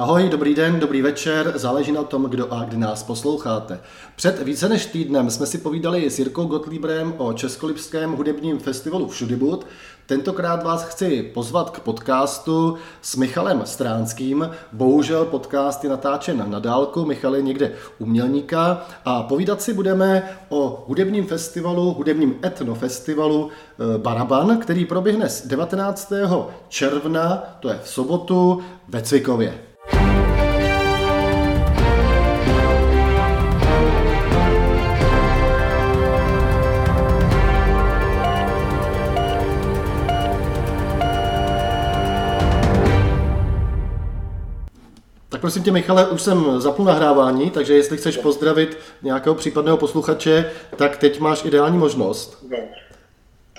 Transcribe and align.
Ahoj, 0.00 0.28
dobrý 0.28 0.54
den, 0.54 0.80
dobrý 0.80 1.02
večer, 1.02 1.52
záleží 1.54 1.92
na 1.92 2.02
tom, 2.02 2.24
kdo 2.24 2.52
a 2.52 2.64
kdy 2.64 2.76
nás 2.76 3.02
posloucháte. 3.02 3.80
Před 4.16 4.42
více 4.42 4.68
než 4.68 4.86
týdnem 4.86 5.30
jsme 5.30 5.46
si 5.46 5.58
povídali 5.58 6.10
s 6.10 6.18
Jirkou 6.18 6.44
Gottliebem 6.44 7.14
o 7.16 7.32
Českolipském 7.32 8.12
hudebním 8.12 8.58
festivalu 8.58 9.08
Všudibud. 9.08 9.66
Tentokrát 10.06 10.62
vás 10.62 10.84
chci 10.84 11.22
pozvat 11.22 11.70
k 11.70 11.80
podcastu 11.80 12.76
s 13.02 13.16
Michalem 13.16 13.62
Stránským. 13.64 14.50
Bohužel 14.72 15.24
podcast 15.24 15.84
je 15.84 15.90
natáčen 15.90 16.50
na 16.50 16.58
dálku, 16.58 17.04
Michal 17.04 17.36
je 17.36 17.42
někde 17.42 17.72
umělníka 17.98 18.86
a 19.04 19.22
povídat 19.22 19.62
si 19.62 19.72
budeme 19.72 20.38
o 20.48 20.84
hudebním 20.88 21.26
festivalu, 21.26 21.92
hudebním 21.92 22.34
etnofestivalu 22.44 23.48
eh, 23.50 23.98
Baraban, 23.98 24.58
který 24.58 24.84
proběhne 24.84 25.28
z 25.28 25.46
19. 25.46 26.12
června, 26.68 27.42
to 27.60 27.68
je 27.68 27.80
v 27.84 27.88
sobotu, 27.88 28.62
ve 28.88 29.02
Cvikově. 29.02 29.69
Tak 45.28 45.40
prosím 45.40 45.62
tě, 45.62 45.72
Michale, 45.72 46.08
už 46.08 46.22
jsem 46.22 46.60
zapnul 46.60 46.86
nahrávání, 46.86 47.50
takže 47.50 47.74
jestli 47.74 47.96
chceš 47.96 48.16
pozdravit 48.16 48.78
nějakého 49.02 49.34
případného 49.34 49.76
posluchače, 49.76 50.50
tak 50.76 50.96
teď 50.96 51.20
máš 51.20 51.44
ideální 51.44 51.78
možnost. 51.78 52.46
No. 52.50 52.58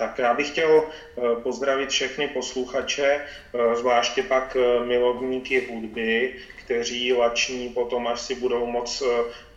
Tak 0.02 0.18
já 0.18 0.34
bych 0.34 0.48
chtěl 0.48 0.82
eh, 0.82 1.20
pozdravit 1.42 1.90
všechny 1.90 2.28
posluchače, 2.28 3.04
eh, 3.04 3.76
zvláště 3.76 4.22
pak 4.22 4.56
eh, 4.56 4.84
milovníky 4.84 5.66
hudby, 5.66 6.34
kteří 6.56 7.12
lační 7.12 7.68
potom, 7.68 8.06
až 8.06 8.20
si 8.20 8.34
budou 8.34 8.66
moc 8.66 9.02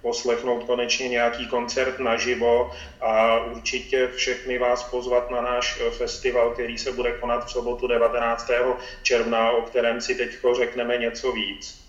poslechnout 0.02 0.63
konečně 0.63 1.07
nějaký 1.10 1.48
koncert 1.48 1.99
naživo 1.99 2.71
a 3.02 3.40
určitě 3.46 4.07
všechny 4.07 4.57
vás 4.57 4.84
pozvat 4.84 5.32
na 5.32 5.41
náš 5.41 5.82
festival, 5.98 6.52
který 6.52 6.77
se 6.77 6.91
bude 6.91 7.12
konat 7.12 7.46
v 7.46 7.52
sobotu 7.52 7.87
19. 7.87 8.52
června, 9.04 9.52
o 9.52 9.62
kterém 9.62 10.02
si 10.02 10.15
teď 10.15 10.30
řekneme 10.54 10.98
něco 10.98 11.32
víc. 11.32 11.85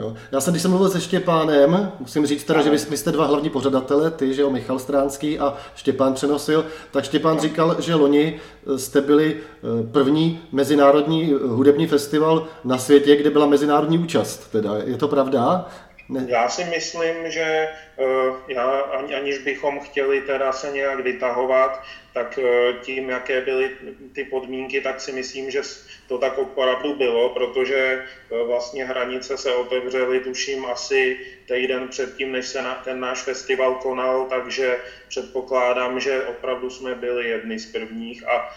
Jo. 0.00 0.14
Já 0.32 0.40
jsem, 0.40 0.52
když 0.52 0.62
jsem 0.62 0.70
mluvil 0.70 0.90
se 0.90 1.00
Štěpánem, 1.00 1.92
musím 2.00 2.26
říct 2.26 2.44
teda, 2.44 2.62
že 2.62 2.70
vy, 2.70 2.76
vy 2.76 2.96
jste 2.96 3.12
dva 3.12 3.26
hlavní 3.26 3.50
pořadatele, 3.50 4.10
ty, 4.10 4.34
že 4.34 4.42
jo, 4.42 4.50
Michal 4.50 4.78
Stránský 4.78 5.38
a 5.38 5.54
Štěpán 5.74 6.14
přenosil, 6.14 6.64
tak 6.90 7.04
Štěpán 7.04 7.40
říkal, 7.40 7.76
že 7.78 7.94
loni 7.94 8.40
eh, 8.74 8.78
jste 8.78 9.00
byli 9.00 9.36
eh, 9.36 9.86
první 9.92 10.40
mezinárodní 10.52 11.34
eh, 11.34 11.46
hudební 11.46 11.86
festival 11.86 12.46
na 12.64 12.78
světě, 12.78 13.16
kde 13.16 13.30
byla 13.30 13.46
mezinárodní 13.46 13.98
účast. 13.98 14.50
Teda. 14.52 14.76
Je 14.84 14.96
to 14.96 15.08
pravda? 15.08 15.68
Ne. 16.08 16.24
Já 16.28 16.48
si 16.48 16.64
myslím, 16.64 17.30
že 17.30 17.68
uh, 17.96 18.36
já, 18.48 18.80
aniž 19.16 19.38
bychom 19.38 19.80
chtěli 19.80 20.20
teda 20.20 20.52
se 20.52 20.70
nějak 20.70 21.00
vytahovat, 21.00 21.82
tak 22.12 22.38
uh, 22.38 22.76
tím, 22.80 23.08
jaké 23.08 23.40
byly 23.40 23.70
ty 24.12 24.24
podmínky, 24.24 24.80
tak 24.80 25.00
si 25.00 25.12
myslím, 25.12 25.50
že 25.50 25.62
to 26.08 26.18
tak 26.18 26.38
opravdu 26.38 26.94
bylo, 26.94 27.28
protože 27.28 28.04
uh, 28.28 28.46
vlastně 28.46 28.84
hranice 28.84 29.36
se 29.38 29.54
otevřely, 29.54 30.20
tuším, 30.20 30.66
asi 30.66 31.20
týden 31.48 31.88
předtím, 31.88 32.32
než 32.32 32.46
se 32.46 32.62
na, 32.62 32.74
ten 32.74 33.00
náš 33.00 33.22
festival 33.22 33.74
konal, 33.74 34.26
takže 34.26 34.78
předpokládám, 35.08 36.00
že 36.00 36.24
opravdu 36.24 36.70
jsme 36.70 36.94
byli 36.94 37.28
jedni 37.28 37.58
z 37.58 37.66
prvních 37.66 38.28
a 38.28 38.48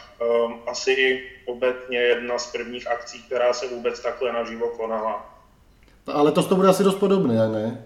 um, 0.45 0.59
asi 0.65 0.91
i 0.91 1.23
obecně 1.45 1.99
jedna 1.99 2.37
z 2.37 2.47
prvních 2.51 2.87
akcí, 2.87 3.23
která 3.23 3.53
se 3.53 3.67
vůbec 3.67 3.99
takhle 3.99 4.31
naživo 4.31 4.69
konala. 4.69 5.38
Ale 6.07 6.31
to 6.31 6.55
bude 6.55 6.67
asi 6.67 6.83
dost 6.83 6.95
podobné, 6.95 7.49
ne? 7.49 7.83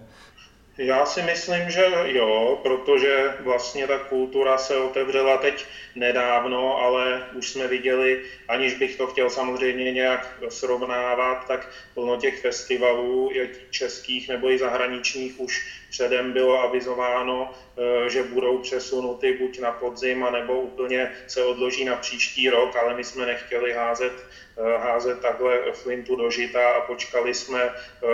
Já 0.78 1.06
si 1.06 1.22
myslím, 1.22 1.70
že 1.70 1.84
jo, 2.04 2.60
protože 2.62 3.34
vlastně 3.40 3.86
ta 3.86 3.98
kultura 3.98 4.58
se 4.58 4.76
otevřela 4.76 5.36
teď 5.36 5.66
nedávno, 5.94 6.76
ale 6.76 7.24
už 7.32 7.50
jsme 7.50 7.68
viděli, 7.68 8.22
aniž 8.48 8.74
bych 8.74 8.96
to 8.96 9.06
chtěl 9.06 9.30
samozřejmě 9.30 9.92
nějak 9.92 10.38
srovnávat, 10.48 11.46
tak 11.46 11.68
plno 11.94 12.16
těch 12.16 12.40
festivalů, 12.40 13.30
jak 13.32 13.50
českých 13.70 14.28
nebo 14.28 14.50
i 14.50 14.58
zahraničních, 14.58 15.40
už 15.40 15.66
předem 15.94 16.32
bylo 16.32 16.60
avizováno, 16.60 17.54
eh, 17.54 18.10
že 18.10 18.22
budou 18.22 18.58
přesunuty 18.58 19.38
buď 19.38 19.58
na 19.58 19.72
podzim, 19.72 20.26
nebo 20.32 20.60
úplně 20.60 21.12
se 21.26 21.42
odloží 21.42 21.84
na 21.84 21.96
příští 21.96 22.50
rok, 22.50 22.76
ale 22.76 22.94
my 22.94 23.04
jsme 23.04 23.26
nechtěli 23.26 23.72
házet, 23.72 24.12
eh, 24.58 24.78
házet 24.78 25.20
takhle 25.22 25.72
flintu 25.72 26.16
do 26.16 26.30
žita 26.30 26.70
a 26.74 26.80
počkali 26.90 27.34
jsme 27.34 27.62
eh, 27.62 28.06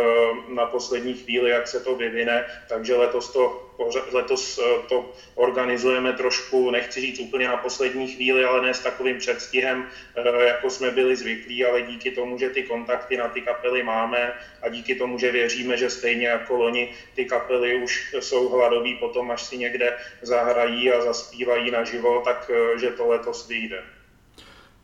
na 0.52 0.66
poslední 0.66 1.14
chvíli, 1.16 1.50
jak 1.50 1.68
se 1.68 1.80
to 1.80 1.96
vyvine, 1.96 2.44
takže 2.68 2.94
letos 2.94 3.32
to 3.32 3.69
letos 4.12 4.58
eh, 4.58 4.88
to 4.88 5.12
organizujeme 5.34 6.12
trošku, 6.12 6.70
nechci 6.70 7.00
říct 7.00 7.18
úplně 7.18 7.48
na 7.48 7.56
poslední 7.56 8.08
chvíli, 8.08 8.44
ale 8.44 8.62
ne 8.62 8.74
s 8.74 8.80
takovým 8.80 9.18
předstihem, 9.18 9.86
eh, 10.16 10.44
jako 10.44 10.70
jsme 10.70 10.90
byli 10.90 11.16
zvyklí, 11.16 11.64
ale 11.64 11.82
díky 11.82 12.10
tomu, 12.10 12.38
že 12.38 12.50
ty 12.50 12.62
kontakty 12.62 13.16
na 13.16 13.28
ty 13.28 13.40
kapely 13.40 13.82
máme 13.82 14.32
a 14.62 14.68
díky 14.68 14.94
tomu, 14.94 15.18
že 15.18 15.32
věříme, 15.32 15.76
že 15.76 15.90
stejně 15.90 16.26
jako 16.26 16.56
loni 16.56 16.92
ty 17.14 17.24
kapely 17.24 17.82
už 17.82 18.16
jsou 18.20 18.48
hladoví 18.48 18.94
potom, 18.94 19.30
až 19.30 19.42
si 19.42 19.58
někde 19.58 19.96
zahrají 20.22 20.92
a 20.92 21.04
zaspívají 21.04 21.70
naživo, 21.70 22.22
tak 22.24 22.50
eh, 22.54 22.78
že 22.78 22.90
to 22.90 23.08
letos 23.08 23.48
vyjde. 23.48 23.82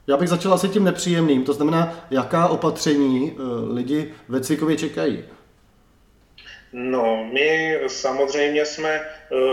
Já 0.07 0.17
bych 0.17 0.29
začal 0.29 0.55
asi 0.55 0.69
tím 0.69 0.85
nepříjemným, 0.85 1.45
to 1.45 1.53
znamená, 1.53 2.07
jaká 2.11 2.49
opatření 2.49 3.37
lidi 3.73 4.15
ve 4.29 4.41
Cvikově 4.41 4.77
čekají. 4.77 5.25
No, 6.73 7.25
my 7.25 7.79
samozřejmě 7.87 8.65
jsme 8.65 9.01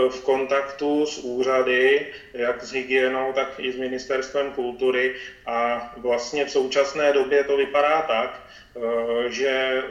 v 0.08 0.20
kontaktu 0.20 1.06
s 1.06 1.18
úřady, 1.18 2.06
jak 2.32 2.64
s 2.64 2.72
hygienou, 2.72 3.32
tak 3.32 3.48
i 3.58 3.72
s 3.72 3.76
ministerstvem 3.76 4.52
kultury. 4.52 5.14
A 5.46 5.92
vlastně 5.96 6.44
v 6.44 6.50
současné 6.50 7.12
době 7.12 7.44
to 7.44 7.56
vypadá 7.56 8.02
tak, 8.02 8.44
Eh, 8.76 9.30
že 9.30 9.82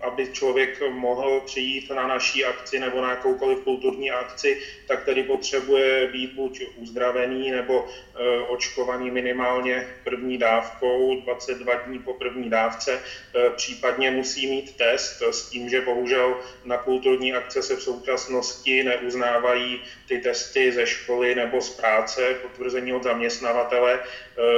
aby 0.00 0.28
člověk 0.32 0.82
mohl 0.90 1.40
přijít 1.40 1.90
na 1.90 2.06
naší 2.06 2.44
akci 2.44 2.78
nebo 2.78 3.00
na 3.00 3.10
jakoukoliv 3.10 3.60
kulturní 3.60 4.10
akci, 4.10 4.60
tak 4.86 5.04
tedy 5.04 5.22
potřebuje 5.22 6.06
být 6.06 6.32
buď 6.32 6.62
uzdravený 6.76 7.50
nebo 7.50 7.86
eh, 7.86 8.40
očkovaný 8.40 9.10
minimálně 9.10 9.86
první 10.04 10.38
dávkou, 10.38 11.20
22 11.20 11.74
dní 11.74 11.98
po 11.98 12.14
první 12.14 12.50
dávce, 12.50 13.02
případně 13.56 14.10
musí 14.10 14.46
mít 14.46 14.76
test 14.76 15.22
s 15.22 15.50
tím, 15.50 15.68
že 15.68 15.80
bohužel 15.80 16.36
na 16.64 16.76
kulturní 16.76 17.34
akce 17.34 17.62
se 17.62 17.76
v 17.76 17.82
současnosti 17.82 18.82
neuznávají 19.28 19.80
ty 20.08 20.18
testy 20.18 20.72
ze 20.72 20.86
školy 20.86 21.34
nebo 21.34 21.60
z 21.60 21.70
práce, 21.70 22.34
potvrzení 22.40 22.92
od 22.92 23.02
zaměstnavatele, 23.02 24.00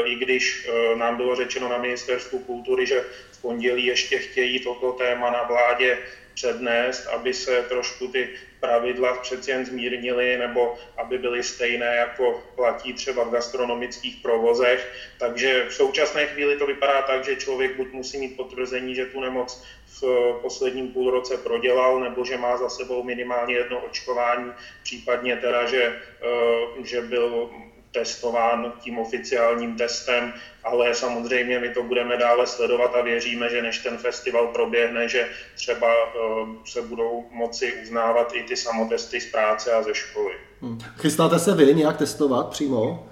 i 0.05 0.15
když 0.15 0.67
nám 0.95 1.17
bylo 1.17 1.35
řečeno 1.35 1.69
na 1.69 1.79
ministerstvu 1.79 2.39
kultury, 2.39 2.87
že 2.87 3.03
pondělí 3.43 3.85
ještě 3.87 4.19
chtějí 4.19 4.61
toto 4.61 4.93
téma 4.93 5.31
na 5.31 5.43
vládě 5.43 5.99
přednést, 6.35 7.07
aby 7.07 7.35
se 7.35 7.63
trošku 7.63 8.09
ty 8.09 8.29
pravidla 8.61 9.15
přeci 9.15 9.51
jen 9.51 9.67
zmírnily 9.67 10.37
nebo 10.37 10.75
aby 10.97 11.19
byly 11.19 11.43
stejné, 11.43 11.97
jako 11.97 12.43
platí 12.55 12.93
třeba 12.93 13.25
v 13.25 13.31
gastronomických 13.31 14.17
provozech. 14.17 14.93
Takže 15.19 15.67
v 15.69 15.75
současné 15.75 16.27
chvíli 16.27 16.57
to 16.57 16.67
vypadá 16.67 17.03
tak, 17.03 17.25
že 17.25 17.37
člověk 17.37 17.77
buď 17.77 17.93
musí 17.93 18.19
mít 18.19 18.37
potvrzení, 18.37 18.95
že 18.95 19.07
tu 19.07 19.21
nemoc 19.21 19.63
v 20.01 20.03
posledním 20.43 20.89
půlroce 20.89 21.37
prodělal, 21.37 22.01
nebo 22.01 22.25
že 22.25 22.37
má 22.37 22.57
za 22.57 22.69
sebou 22.69 23.03
minimálně 23.03 23.55
jedno 23.55 23.81
očkování, 23.81 24.53
případně 24.83 25.37
teda, 25.37 25.67
že, 25.67 25.97
eh, 26.23 26.85
že 26.85 27.03
byl 27.03 27.51
testován 27.93 28.73
tím 28.81 28.99
oficiálním 28.99 29.77
testem, 29.77 30.33
ale 30.65 30.95
samozřejmě 30.95 31.59
my 31.61 31.69
to 31.69 31.83
budeme 31.83 32.17
dále 32.17 32.47
sledovat 32.47 32.95
a 32.95 33.03
věříme, 33.03 33.51
že 33.51 33.63
než 33.63 33.79
ten 33.79 33.99
festival 33.99 34.47
proběhne, 34.47 35.09
že 35.09 35.29
třeba 35.55 35.89
eh, 35.89 36.47
se 36.65 36.83
budou 36.83 37.25
moci 37.31 37.73
uznávat 37.83 38.33
i 38.35 38.43
ty 38.43 38.57
samotesty 38.57 39.21
z 39.21 39.31
práce 39.31 39.73
a 39.73 39.83
ze 39.83 39.95
školy. 39.95 40.35
Hmm. 40.63 40.79
Chystáte 40.97 41.39
se 41.39 41.55
vy 41.55 41.75
nějak 41.75 41.97
testovat 41.97 42.49
přímo? 42.51 43.07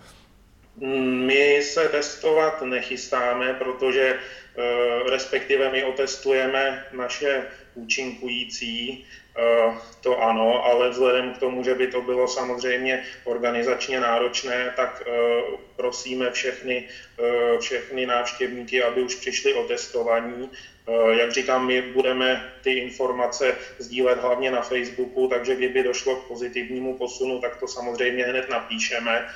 My 1.27 1.63
se 1.63 1.89
testovat 1.89 2.63
nechystáme, 2.63 3.55
protože 3.55 4.19
respektive 5.09 5.71
my 5.71 5.85
otestujeme 5.85 6.85
naše 6.93 7.47
účinkující, 7.75 9.05
eh, 9.39 9.75
to 10.01 10.23
ano, 10.23 10.65
ale 10.65 10.91
vzhledem 10.91 11.33
k 11.33 11.39
tomu, 11.39 11.63
že 11.65 11.75
by 11.75 11.87
to 11.87 12.03
bylo 12.03 12.29
samozřejmě 12.29 13.03
organizačně 13.25 14.01
náročné, 14.01 14.73
tak 14.77 15.03
eh, 15.07 15.11
prosíme 15.77 16.31
všechny, 16.31 16.85
všechny 17.61 18.07
návštěvníky, 18.07 18.83
aby 18.83 19.03
už 19.03 19.15
přišli 19.15 19.55
o 19.55 19.63
testování. 19.63 20.51
Jak 21.11 21.33
říkám, 21.33 21.67
my 21.67 21.83
budeme 21.83 22.53
ty 22.63 22.73
informace 22.73 23.57
sdílet 23.79 24.19
hlavně 24.19 24.51
na 24.51 24.63
Facebooku, 24.63 25.29
takže 25.29 25.55
kdyby 25.55 25.83
došlo 25.83 26.17
k 26.17 26.29
pozitivnímu 26.29 26.99
posunu, 26.99 27.41
tak 27.41 27.57
to 27.57 27.69
samozřejmě 27.69 28.25
hned 28.25 28.49
napíšeme 28.49 29.29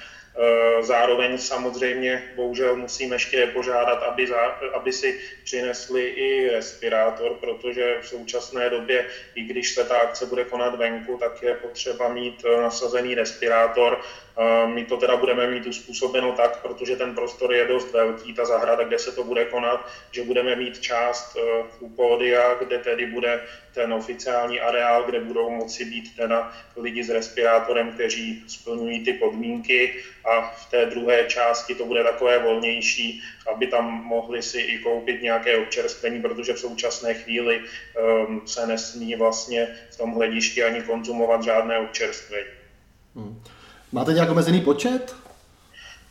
Zároveň 0.81 1.39
samozřejmě 1.39 2.23
bohužel 2.35 2.77
musím 2.77 3.13
ještě 3.13 3.47
požádat, 3.47 4.03
aby, 4.03 4.27
za, 4.27 4.57
aby 4.75 4.93
si 4.93 5.19
přinesli 5.45 6.09
i 6.09 6.49
respirátor, 6.51 7.35
protože 7.35 7.99
v 8.01 8.07
současné 8.07 8.71
době, 8.71 9.07
i 9.35 9.43
když 9.43 9.71
se 9.75 9.85
ta 9.85 9.97
akce 9.99 10.27
bude 10.27 10.45
konat 10.45 10.75
venku, 10.75 11.17
tak 11.17 11.43
je 11.43 11.55
potřeba 11.55 12.09
mít 12.09 12.45
nasazený 12.61 13.15
respirátor. 13.15 14.01
My 14.67 14.85
to 14.85 14.97
teda 14.97 15.17
budeme 15.17 15.47
mít 15.47 15.67
uspůsobeno 15.67 16.33
tak, 16.33 16.63
protože 16.63 16.97
ten 16.97 17.15
prostor 17.15 17.55
je 17.55 17.65
dost 17.65 17.93
velký, 17.93 18.35
ta 18.35 18.45
zahrada, 18.45 18.85
kde 18.85 18.99
se 18.99 19.13
to 19.13 19.25
bude 19.25 19.45
konat, 19.45 19.89
že 20.11 20.25
budeme 20.25 20.57
mít 20.57 20.81
část 20.81 21.37
u 21.81 21.89
pódia, 21.89 22.55
kde 22.55 22.79
tedy 22.79 23.07
bude 23.07 23.41
ten 23.75 23.93
oficiální 23.93 24.61
areál, 24.61 25.05
kde 25.05 25.21
budou 25.21 25.51
moci 25.51 25.85
být 25.85 26.17
teda 26.17 26.53
lidi 26.77 27.05
s 27.05 27.11
respirátorem, 27.11 27.93
kteří 27.93 28.45
splňují 28.47 29.05
ty 29.05 29.13
podmínky 29.13 29.95
a 30.25 30.41
v 30.41 30.71
té 30.71 30.87
druhé 30.87 31.25
části 31.25 31.75
to 31.75 31.85
bude 31.85 32.03
takové 32.03 32.39
volnější, 32.39 33.23
aby 33.53 33.67
tam 33.67 34.05
mohli 34.05 34.43
si 34.43 34.61
i 34.61 34.79
koupit 34.79 35.23
nějaké 35.23 35.57
občerstvení, 35.57 36.23
protože 36.23 36.53
v 36.53 36.59
současné 36.59 37.15
chvíli 37.15 37.61
um, 37.61 38.43
se 38.47 38.67
nesmí 38.67 39.15
vlastně 39.17 39.69
v 39.91 39.97
tom 39.97 40.13
hledišti 40.13 40.63
ani 40.63 40.83
konzumovat 40.83 41.43
žádné 41.43 41.79
občerstvení. 41.79 42.51
Hmm. 43.17 43.43
Máte 43.93 44.13
nějak 44.13 44.31
omezený 44.31 44.61
počet? 44.61 45.17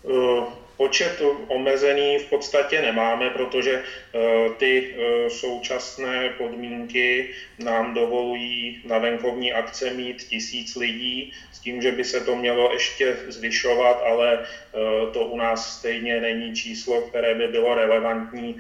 Uh, 0.04 0.44
Počet 0.82 1.22
omezený 1.48 2.18
v 2.18 2.30
podstatě 2.30 2.82
nemáme, 2.82 3.30
protože 3.30 3.72
eh, 3.82 4.50
ty 4.58 4.96
eh, 4.98 5.30
současné 5.30 6.30
podmínky 6.30 7.30
nám 7.60 7.94
dovolují 7.94 8.82
na 8.86 8.98
venkovní 8.98 9.54
akce 9.54 9.94
mít 9.94 10.24
tisíc 10.24 10.76
lidí, 10.76 11.34
s 11.54 11.60
tím, 11.60 11.82
že 11.82 11.92
by 11.92 12.04
se 12.04 12.22
to 12.22 12.36
mělo 12.36 12.74
ještě 12.74 13.18
zvyšovat, 13.28 14.02
ale 14.06 14.40
eh, 14.40 15.12
to 15.14 15.20
u 15.26 15.38
nás 15.38 15.78
stejně 15.78 16.22
není 16.22 16.56
číslo, 16.56 17.02
které 17.02 17.36
by 17.36 17.48
bylo 17.48 17.76
relevantní 17.76 18.58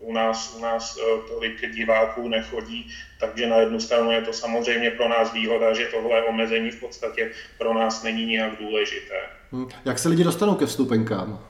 u 0.00 0.12
nás, 0.12 0.54
u 0.58 0.62
nás 0.62 0.98
tolik 1.28 1.74
diváků 1.74 2.28
nechodí, 2.28 2.92
takže 3.20 3.46
na 3.46 3.56
jednu 3.56 3.80
stranu 3.80 4.10
je 4.10 4.22
to 4.22 4.32
samozřejmě 4.32 4.90
pro 4.90 5.08
nás 5.08 5.32
výhoda, 5.32 5.74
že 5.74 5.86
tohle 5.86 6.22
omezení 6.22 6.70
v 6.70 6.80
podstatě 6.80 7.32
pro 7.58 7.74
nás 7.74 8.02
není 8.02 8.26
nijak 8.26 8.58
důležité. 8.58 9.20
Hm, 9.52 9.68
jak 9.84 9.98
se 9.98 10.08
lidi 10.08 10.24
dostanou 10.24 10.54
ke 10.54 10.66
vstupenkám? 10.66 11.46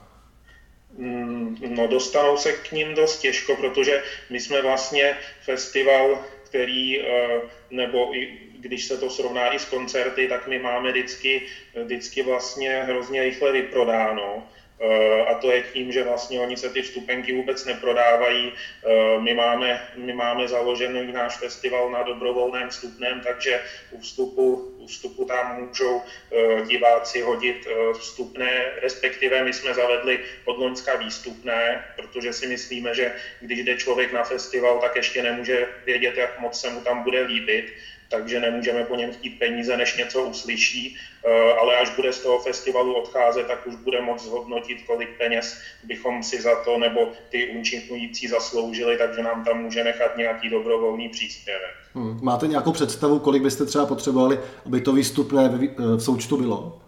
Hm, 0.97 1.57
no 1.67 1.87
dostanou 1.87 2.37
se 2.37 2.51
k 2.51 2.71
ním 2.71 2.95
dost 2.95 3.19
těžko, 3.19 3.55
protože 3.55 4.03
my 4.29 4.39
jsme 4.39 4.61
vlastně 4.61 5.17
festival, 5.41 6.19
který, 6.43 7.01
eh, 7.01 7.41
nebo 7.71 8.15
i 8.15 8.47
když 8.59 8.85
se 8.85 8.97
to 8.97 9.09
srovná 9.09 9.53
i 9.53 9.59
s 9.59 9.65
koncerty, 9.65 10.27
tak 10.27 10.47
my 10.47 10.59
máme 10.59 10.91
vždycky, 10.91 11.41
vždycky 11.83 12.23
vlastně 12.23 12.83
hrozně 12.83 13.23
rychle 13.23 13.51
vyprodáno. 13.51 14.43
Eh, 14.79 15.25
a 15.25 15.33
to 15.35 15.51
je 15.51 15.61
tím, 15.61 15.91
že 15.91 16.03
vlastně 16.03 16.39
oni 16.39 16.57
se 16.57 16.69
ty 16.69 16.81
vstupenky 16.81 17.33
vůbec 17.33 17.65
neprodávají. 17.65 18.53
Eh, 18.53 19.19
my 19.19 19.33
máme, 19.33 19.87
my 19.95 20.13
máme 20.13 20.47
založený 20.47 21.11
náš 21.11 21.37
festival 21.37 21.89
na 21.89 22.03
dobrovolném 22.03 22.69
vstupném, 22.69 23.21
takže 23.21 23.61
u 23.91 23.99
vstupu, 23.99 24.75
u 24.77 24.87
vstupu 24.87 25.25
tam 25.25 25.65
můžou 25.65 26.01
eh, 26.01 26.61
diváci 26.61 27.21
hodit 27.21 27.67
vstupné, 27.99 28.71
respektive 28.81 29.43
my 29.43 29.53
jsme 29.53 29.73
zavedli 29.73 30.19
od 30.45 30.57
Loňska 30.57 30.95
výstupné, 30.95 31.85
protože 31.95 32.33
si 32.33 32.47
myslíme, 32.47 32.93
že 32.93 33.15
když 33.39 33.59
jde 33.59 33.77
člověk 33.77 34.13
na 34.13 34.23
festival, 34.23 34.79
tak 34.79 34.95
ještě 34.95 35.23
nemůže 35.23 35.67
vědět, 35.85 36.17
jak 36.17 36.39
moc 36.39 36.61
se 36.61 36.69
mu 36.69 36.81
tam 36.81 37.03
bude 37.03 37.21
líbit 37.21 37.73
takže 38.09 38.39
nemůžeme 38.39 38.83
po 38.83 38.95
něm 38.95 39.11
chtít 39.11 39.39
peníze, 39.39 39.77
než 39.77 39.97
něco 39.97 40.23
uslyší, 40.23 40.97
eh, 41.25 41.53
ale 41.61 41.77
až 41.77 41.95
bude 41.95 42.13
z 42.13 42.19
toho 42.19 42.39
festivalu 42.39 42.93
odcházet, 42.93 43.47
tak 43.47 43.67
už 43.67 43.75
bude 43.75 44.01
moct 44.01 44.23
zhodnotit, 44.23 44.77
kolik 44.87 45.17
peněz 45.17 45.57
bychom 45.83 46.23
si 46.23 46.41
za 46.41 46.63
to 46.63 46.77
nebo 46.77 47.07
ty 47.29 47.49
účinkující 47.49 48.27
zasloužili, 48.27 48.97
takže 48.97 49.23
nám 49.23 49.43
tam 49.43 49.63
může 49.63 49.83
nechat 49.83 50.17
nějaký 50.17 50.49
dobrovolný 50.49 51.09
příspěvek. 51.09 51.75
Hmm. 51.93 52.19
Máte 52.21 52.47
nějakou 52.47 52.71
představu, 52.71 53.19
kolik 53.19 53.43
byste 53.43 53.65
třeba 53.65 53.85
potřebovali, 53.85 54.39
aby 54.65 54.81
to 54.81 54.93
výstupné 54.93 55.49
v 55.77 55.99
součtu 55.99 56.37
bylo? 56.37 56.86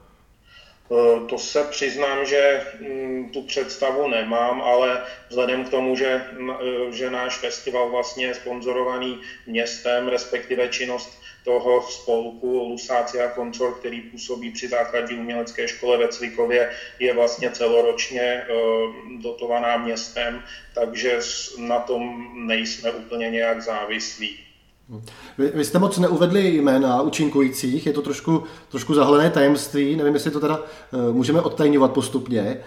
Eh, 0.91 1.27
to 1.27 1.37
se 1.37 1.63
přiznám, 1.63 2.25
že 2.25 2.61
mm, 2.79 3.29
tu 3.29 3.41
představu 3.41 4.07
nemám, 4.07 4.61
ale 4.61 5.05
vzhledem 5.29 5.65
k 5.65 5.69
tomu, 5.69 5.95
že, 5.95 6.25
eh, 6.51 6.91
že 6.91 7.09
náš 7.11 7.37
festival 7.37 7.89
vlastně 7.89 8.25
je 8.25 8.33
sponzorovaný 8.33 9.21
městem, 9.45 10.07
respektive 10.07 10.69
činnost 10.69 11.21
toho 11.43 11.81
spolku 11.81 12.63
Lusácia 12.63 13.27
Koncor, 13.27 13.79
který 13.79 14.01
působí 14.01 14.51
při 14.51 14.67
základní 14.67 15.17
umělecké 15.17 15.67
škole 15.67 15.97
ve 15.97 16.07
Cvikově, 16.07 16.69
je 16.99 17.13
vlastně 17.13 17.51
celoročně 17.51 18.21
eh, 18.21 18.45
dotovaná 19.21 19.77
městem, 19.77 20.43
takže 20.73 21.19
na 21.57 21.79
tom 21.79 22.31
nejsme 22.47 22.91
úplně 22.91 23.29
nějak 23.29 23.61
závislí. 23.61 24.48
Vy, 25.37 25.47
vy 25.47 25.65
jste 25.65 25.79
moc 25.79 25.97
neuvedli 25.97 26.47
jména 26.47 27.01
účinkujících, 27.01 27.85
je 27.85 27.93
to 27.93 28.01
trošku, 28.01 28.43
trošku 28.71 28.93
zahalené 28.93 29.29
tajemství, 29.29 29.95
nevím, 29.95 30.13
jestli 30.13 30.31
to 30.31 30.39
teda 30.39 30.59
uh, 30.59 31.15
můžeme 31.15 31.41
odtajňovat 31.41 31.93
postupně. 31.93 32.63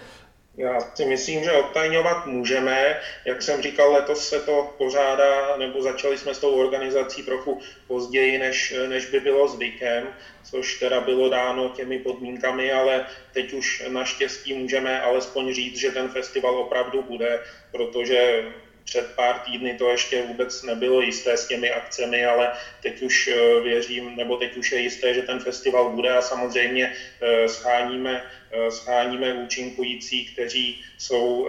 Já 0.57 0.79
si 0.95 1.05
myslím, 1.05 1.43
že 1.43 1.51
odtajňovat 1.51 2.25
můžeme. 2.25 2.99
Jak 3.25 3.41
jsem 3.41 3.61
říkal, 3.61 3.93
letos 3.93 4.29
se 4.29 4.39
to 4.39 4.73
pořádá, 4.77 5.57
nebo 5.57 5.81
začali 5.81 6.17
jsme 6.17 6.33
s 6.33 6.39
tou 6.39 6.51
organizací 6.51 7.23
trochu 7.23 7.59
později, 7.87 8.37
než, 8.37 8.75
než 8.87 9.05
by 9.05 9.19
bylo 9.19 9.47
zvykem, 9.47 10.07
což 10.43 10.79
teda 10.79 11.01
bylo 11.01 11.29
dáno 11.29 11.69
těmi 11.69 11.99
podmínkami, 11.99 12.71
ale 12.71 13.05
teď 13.33 13.53
už 13.53 13.83
naštěstí 13.89 14.53
můžeme 14.53 15.01
alespoň 15.01 15.53
říct, 15.53 15.77
že 15.77 15.91
ten 15.91 16.07
festival 16.07 16.57
opravdu 16.57 17.01
bude, 17.01 17.39
protože 17.71 18.43
před 18.83 19.15
pár 19.15 19.39
týdny 19.39 19.73
to 19.73 19.89
ještě 19.89 20.21
vůbec 20.21 20.63
nebylo 20.63 21.01
jisté 21.01 21.37
s 21.37 21.47
těmi 21.47 21.71
akcemi, 21.71 22.25
ale 22.25 22.51
teď 22.81 23.01
už 23.01 23.27
eh, 23.27 23.59
věřím, 23.59 24.15
nebo 24.15 24.37
teď 24.37 24.57
už 24.57 24.71
je 24.71 24.79
jisté, 24.79 25.13
že 25.13 25.21
ten 25.21 25.39
festival 25.39 25.89
bude 25.89 26.11
a 26.11 26.21
samozřejmě 26.21 26.93
eh, 27.21 27.47
scháníme, 27.49 28.23
eh, 28.51 28.71
scháníme 28.71 29.33
účinkující, 29.33 30.25
kteří 30.25 30.83
jsou 30.97 31.47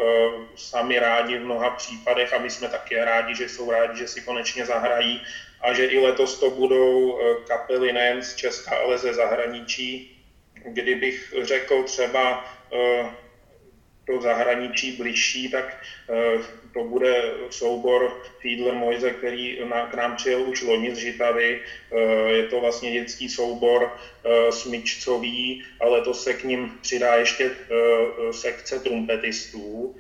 sami 0.57 0.99
rádi 0.99 1.39
v 1.39 1.45
mnoha 1.45 1.71
případech 1.71 2.33
a 2.33 2.39
my 2.39 2.51
jsme 2.51 2.69
také 2.69 3.05
rádi, 3.05 3.35
že 3.35 3.49
jsou 3.49 3.71
rádi, 3.71 3.99
že 3.99 4.09
si 4.09 4.21
konečně 4.21 4.67
zahrají 4.67 5.21
a 5.61 5.73
že 5.73 5.87
i 5.87 5.99
letos 5.99 6.41
to 6.41 6.51
budou 6.51 7.19
kapely 7.47 7.93
nejen 7.93 8.23
z 8.23 8.35
Česka, 8.35 8.77
ale 8.77 8.99
ze 8.99 9.15
zahraničí. 9.15 10.11
Kdybych 10.55 11.35
řekl 11.43 11.83
třeba 11.83 12.45
do 14.07 14.21
zahraničí 14.21 14.93
bližší, 14.93 15.49
tak 15.49 15.77
eh, 16.11 16.39
to 16.75 16.85
bude 16.85 17.33
soubor 17.51 18.23
Fiedler 18.39 18.75
Moise, 18.75 19.11
který 19.11 19.59
k 19.91 19.95
nám 19.95 20.17
přijel 20.17 20.43
už 20.43 20.63
loni 20.63 20.95
z 20.95 20.99
Žitavy. 20.99 21.61
Eh, 21.61 22.33
je 22.33 22.43
to 22.49 22.61
vlastně 22.61 22.93
dětský 22.93 23.29
soubor 23.29 23.97
eh, 24.25 24.53
smyčcový, 24.53 25.65
ale 25.81 26.01
to 26.01 26.15
se 26.15 26.35
k 26.35 26.45
ním 26.45 26.79
přidá 26.83 27.15
ještě 27.15 27.51
sekce 28.31 28.81
trumpetistů. 28.81 29.97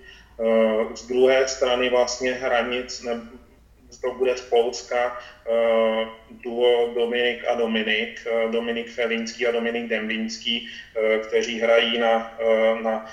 Z 0.95 1.07
druhé 1.07 1.49
strany 1.49 1.91
vlastně 1.91 2.33
hranic, 2.33 3.07
to 4.05 4.15
bude 4.15 4.37
z 4.37 4.41
Polska 4.41 5.17
uh, 5.49 6.09
duo 6.45 6.93
Dominik 6.95 7.49
a 7.49 7.55
Dominik, 7.55 8.21
uh, 8.29 8.53
Dominik 8.53 8.89
Felinský 8.93 9.47
a 9.47 9.53
Dominik 9.53 9.89
Dembinský, 9.89 10.69
uh, 10.69 11.27
kteří 11.27 11.61
hrají 11.61 11.99
na, 11.99 12.37
na 12.83 13.07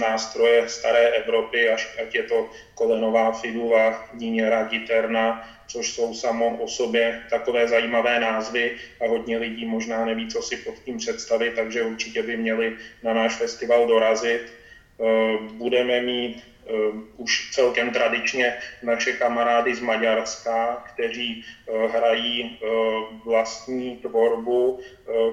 nástroje 0.00 0.68
staré 0.68 1.08
Evropy, 1.08 1.68
až 1.68 1.96
ať 2.02 2.14
je 2.14 2.22
to 2.22 2.50
kolenová 2.74 3.32
fidula, 3.32 4.08
níněra, 4.14 4.64
giterna, 4.64 5.48
což 5.66 5.92
jsou 5.92 6.14
samo 6.14 6.56
o 6.56 6.68
sobě 6.68 7.22
takové 7.30 7.68
zajímavé 7.68 8.20
názvy 8.20 8.76
a 9.00 9.06
hodně 9.08 9.38
lidí 9.38 9.66
možná 9.66 10.04
neví, 10.04 10.28
co 10.28 10.42
si 10.42 10.56
pod 10.56 10.74
tím 10.84 10.98
představit, 10.98 11.54
takže 11.54 11.82
určitě 11.82 12.22
by 12.22 12.36
měli 12.36 12.76
na 13.02 13.14
náš 13.14 13.34
festival 13.36 13.86
dorazit. 13.86 14.52
Budeme 15.52 16.00
mít 16.00 16.42
Eh, 16.55 16.55
už 17.16 17.50
celkem 17.52 17.90
tradičně 17.90 18.58
naše 18.82 19.12
kamarády 19.12 19.74
z 19.74 19.80
Maďarska, 19.80 20.84
kteří 20.94 21.44
eh, 21.44 21.86
hrají 21.86 22.58
eh, 22.62 22.66
vlastní 23.24 23.96
tvorbu, 23.96 24.80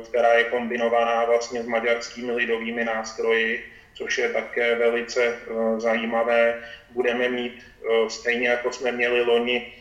která 0.05 0.33
je 0.33 0.43
kombinovaná 0.43 1.25
vlastně 1.25 1.63
s 1.63 1.67
maďarskými 1.67 2.31
lidovými 2.31 2.83
nástroji, 2.85 3.65
což 3.93 4.17
je 4.17 4.29
také 4.29 4.75
velice 4.75 5.37
zajímavé. 5.77 6.61
Budeme 6.89 7.29
mít 7.29 7.65
stejně 8.07 8.47
jako 8.47 8.71
jsme 8.71 8.91
měli 8.91 9.21
loni 9.21 9.73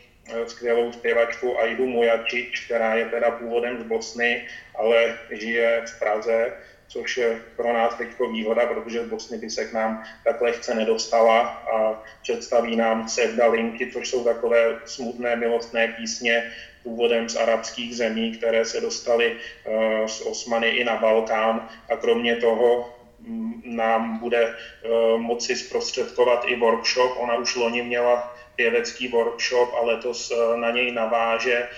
skvělou 0.47 0.93
zpěvačku 0.93 1.61
Aidu 1.61 1.87
Mujačič, 1.87 2.65
která 2.65 2.95
je 2.95 3.05
teda 3.05 3.31
původem 3.31 3.81
z 3.81 3.83
Bosny, 3.83 4.47
ale 4.75 5.19
žije 5.31 5.83
v 5.87 5.99
Praze 5.99 6.53
což 6.93 7.17
je 7.17 7.41
pro 7.57 7.73
nás 7.73 7.95
teď 7.95 8.09
výhoda, 8.33 8.67
protože 8.67 9.03
Bosny 9.03 9.39
by 9.39 9.51
se 9.51 9.65
k 9.65 9.73
nám 9.73 10.05
tak 10.25 10.41
lehce 10.41 10.75
nedostala 10.75 11.41
a 11.73 12.03
představí 12.23 12.77
nám 12.77 13.09
Sevdalinky, 13.09 13.91
což 13.93 14.09
jsou 14.09 14.25
takové 14.25 14.79
smutné 14.85 15.37
milostné 15.37 15.89
písně 15.89 16.53
původem 16.83 17.29
z 17.29 17.37
arabských 17.37 17.97
zemí, 17.97 18.33
které 18.33 18.65
se 18.65 18.81
dostaly 18.81 19.37
eh, 19.67 20.09
z 20.09 20.21
Osmany 20.21 20.69
i 20.69 20.85
na 20.85 20.97
Balkán 20.97 21.69
a 21.89 21.97
kromě 21.97 22.37
toho 22.37 22.95
mm, 23.19 23.63
nám 23.65 24.19
bude 24.19 24.43
eh, 24.45 24.89
moci 25.19 25.57
zprostředkovat 25.57 26.45
i 26.47 26.57
workshop. 26.57 27.13
Ona 27.17 27.37
už 27.37 27.57
loni 27.57 27.83
měla 27.83 28.32
pěvecký 28.57 29.09
workshop 29.09 29.75
a 29.75 29.85
letos 29.85 30.31
eh, 30.31 30.57
na 30.57 30.71
něj 30.71 30.93
naváže. 30.93 31.69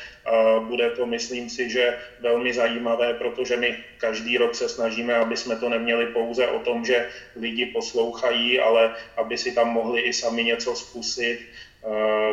Bude 0.60 0.90
to, 0.90 1.06
myslím 1.06 1.48
si, 1.48 1.70
že 1.70 1.98
velmi 2.20 2.52
zajímavé, 2.52 3.14
protože 3.14 3.56
my 3.56 3.76
každý 3.98 4.38
rok 4.38 4.54
se 4.54 4.68
snažíme, 4.68 5.14
aby 5.14 5.36
jsme 5.36 5.56
to 5.56 5.68
neměli 5.68 6.06
pouze 6.06 6.46
o 6.48 6.58
tom, 6.58 6.84
že 6.84 7.08
lidi 7.36 7.66
poslouchají, 7.66 8.60
ale 8.60 8.96
aby 9.16 9.38
si 9.38 9.52
tam 9.52 9.68
mohli 9.68 10.00
i 10.00 10.12
sami 10.12 10.44
něco 10.44 10.74
zkusit. 10.76 11.38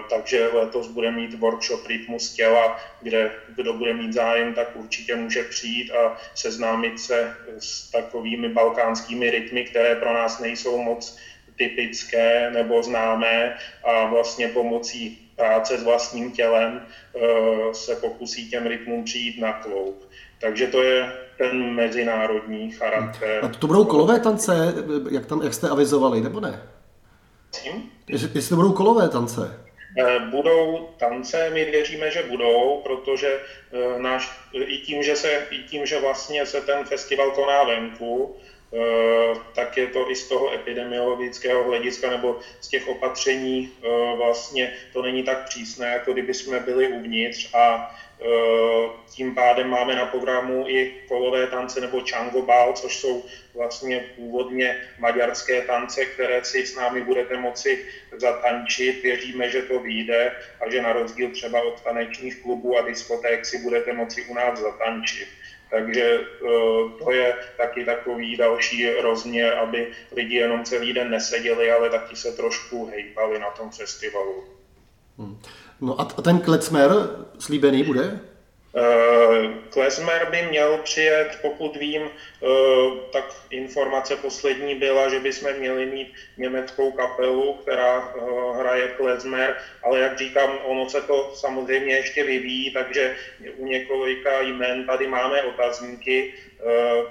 Takže 0.10 0.48
letos 0.48 0.88
bude 0.88 1.12
mít 1.12 1.34
workshop 1.34 1.86
Rytmus 1.86 2.34
těla, 2.34 2.80
kde 3.02 3.32
kdo 3.56 3.74
bude 3.74 3.94
mít 3.94 4.14
zájem, 4.14 4.54
tak 4.54 4.76
určitě 4.76 5.16
může 5.16 5.44
přijít 5.44 5.92
a 5.92 6.18
seznámit 6.36 7.00
se 7.00 7.36
s 7.60 7.92
takovými 7.92 8.50
balkánskými 8.50 9.30
rytmy, 9.30 9.64
které 9.64 9.96
pro 9.96 10.14
nás 10.14 10.40
nejsou 10.40 10.78
moc 10.78 11.18
typické 11.56 12.52
nebo 12.52 12.84
známé 12.84 13.58
a 13.84 14.06
vlastně 14.06 14.48
pomocí 14.48 15.32
práce 15.36 15.78
s 15.78 15.84
vlastním 15.84 16.32
tělem 16.32 16.82
eh, 17.16 17.20
se 17.74 17.96
pokusí 17.96 18.50
těm 18.50 18.68
rytmům 18.68 19.04
přijít 19.04 19.42
na 19.42 19.54
kloup. 19.54 20.10
Takže 20.42 20.68
to 20.68 20.84
je 20.84 21.14
ten 21.38 21.74
mezinárodní 21.74 22.72
charakter. 22.72 23.46
A 23.46 23.48
to 23.48 23.68
budou 23.68 23.86
kolové 23.86 24.20
tance, 24.20 24.74
jak, 25.12 25.26
tam, 25.26 25.42
jak 25.42 25.54
jste 25.54 25.70
avizovali, 25.70 26.22
nebo 26.22 26.40
ne? 26.40 26.62
Jestli 28.08 28.50
to 28.50 28.56
budou 28.56 28.74
kolové 28.74 29.10
tance? 29.10 29.60
Eh, 29.98 30.20
budou 30.20 30.90
tance, 30.98 31.50
my 31.50 31.66
věříme, 31.66 32.12
že 32.12 32.24
budou, 32.24 32.82
protože 32.84 33.40
eh, 33.74 34.00
náš, 34.00 34.32
i, 34.54 34.78
tím, 34.78 35.04
že 35.04 35.16
se, 35.16 35.48
i 35.52 35.58
tím, 35.58 35.86
že 35.86 36.00
vlastně 36.00 36.46
se 36.46 36.62
ten 36.62 36.86
festival 36.86 37.32
koná 37.32 37.64
venku, 37.64 38.36
tak 39.54 39.78
je 39.78 39.88
to 39.88 40.12
i 40.12 40.16
z 40.16 40.28
toho 40.28 40.54
epidemiologického 40.54 41.64
hlediska 41.64 42.10
nebo 42.10 42.40
z 42.62 42.68
těch 42.68 42.88
opatření 42.88 43.70
eh, 43.84 44.16
vlastně 44.16 44.72
to 44.94 45.02
není 45.02 45.24
tak 45.24 45.50
přísné, 45.50 45.88
jako 45.88 46.14
kdyby 46.14 46.34
jsme 46.34 46.60
byli 46.60 46.88
uvnitř 46.88 47.50
a 47.54 47.96
eh, 48.22 48.90
tím 49.12 49.36
pádem 49.36 49.68
máme 49.68 49.96
na 49.96 50.06
programu 50.06 50.66
i 50.68 50.94
kolové 51.08 51.48
tance 51.48 51.82
nebo 51.82 52.02
čangobal, 52.02 52.74
což 52.74 52.98
jsou 52.98 53.24
vlastně 53.54 54.06
původně 54.16 54.76
maďarské 55.00 55.62
tance, 55.62 56.06
které 56.06 56.44
si 56.44 56.66
s 56.66 56.76
námi 56.76 57.02
budete 57.02 57.38
moci 57.38 57.86
zatančit. 58.18 59.04
Věříme, 59.04 59.50
že 59.50 59.62
to 59.62 59.80
vyjde 59.80 60.32
a 60.62 60.70
že 60.70 60.82
na 60.82 60.94
rozdíl 60.94 61.30
třeba 61.30 61.62
od 61.62 61.82
tanečních 61.82 62.42
klubů 62.42 62.78
a 62.78 62.82
diskoték 62.82 63.46
si 63.46 63.58
budete 63.58 63.94
moci 63.94 64.24
u 64.24 64.34
nás 64.34 64.60
zatančit. 64.60 65.28
Takže 65.72 66.02
eh, 66.02 67.04
to 67.04 67.12
je 67.12 67.36
taky 67.58 67.86
takový 67.86 68.38
další 68.38 68.90
rozměr, 68.90 69.58
aby 69.58 69.92
lidi 70.16 70.36
jenom 70.36 70.64
celý 70.64 70.94
den 70.94 71.10
neseděli, 71.10 71.72
ale 71.72 71.90
taky 71.90 72.16
se 72.16 72.32
trošku 72.32 72.86
hejpali 72.86 73.40
na 73.40 73.50
tom 73.50 73.70
festivalu. 73.70 74.44
Hmm. 75.18 75.38
No 75.82 76.02
a 76.02 76.06
ten 76.06 76.40
klecmer 76.40 76.92
slíbený 77.40 77.84
bude? 77.84 78.20
Eh, 78.76 79.50
Klezmer 79.70 80.30
by 80.32 80.42
měl 80.42 80.78
přijet, 80.78 81.40
pokud 81.42 81.76
vím, 81.76 82.02
eh, 82.08 82.48
tak 83.12 83.26
informace 83.50 84.16
poslední 84.16 84.76
byla, 84.76 85.10
že 85.10 85.20
bychom 85.20 85.54
měli 85.54 85.86
mít 85.86 86.14
německou 86.38 86.92
kapelu, 86.92 87.54
která 87.54 88.14
eh, 88.16 88.22
hraje 88.58 88.88
klezmer, 88.88 89.56
ale 89.84 90.00
jak 90.00 90.18
říkám, 90.18 90.60
ono 90.64 90.90
se 90.90 91.02
to 91.02 91.32
samozřejmě 91.36 91.96
ještě 91.96 92.24
vyvíjí, 92.24 92.72
takže 92.72 93.16
u 93.56 93.66
několika 93.66 94.42
jmen 94.42 94.86
tady 94.86 95.08
máme 95.08 95.44
otazníky. 95.44 96.34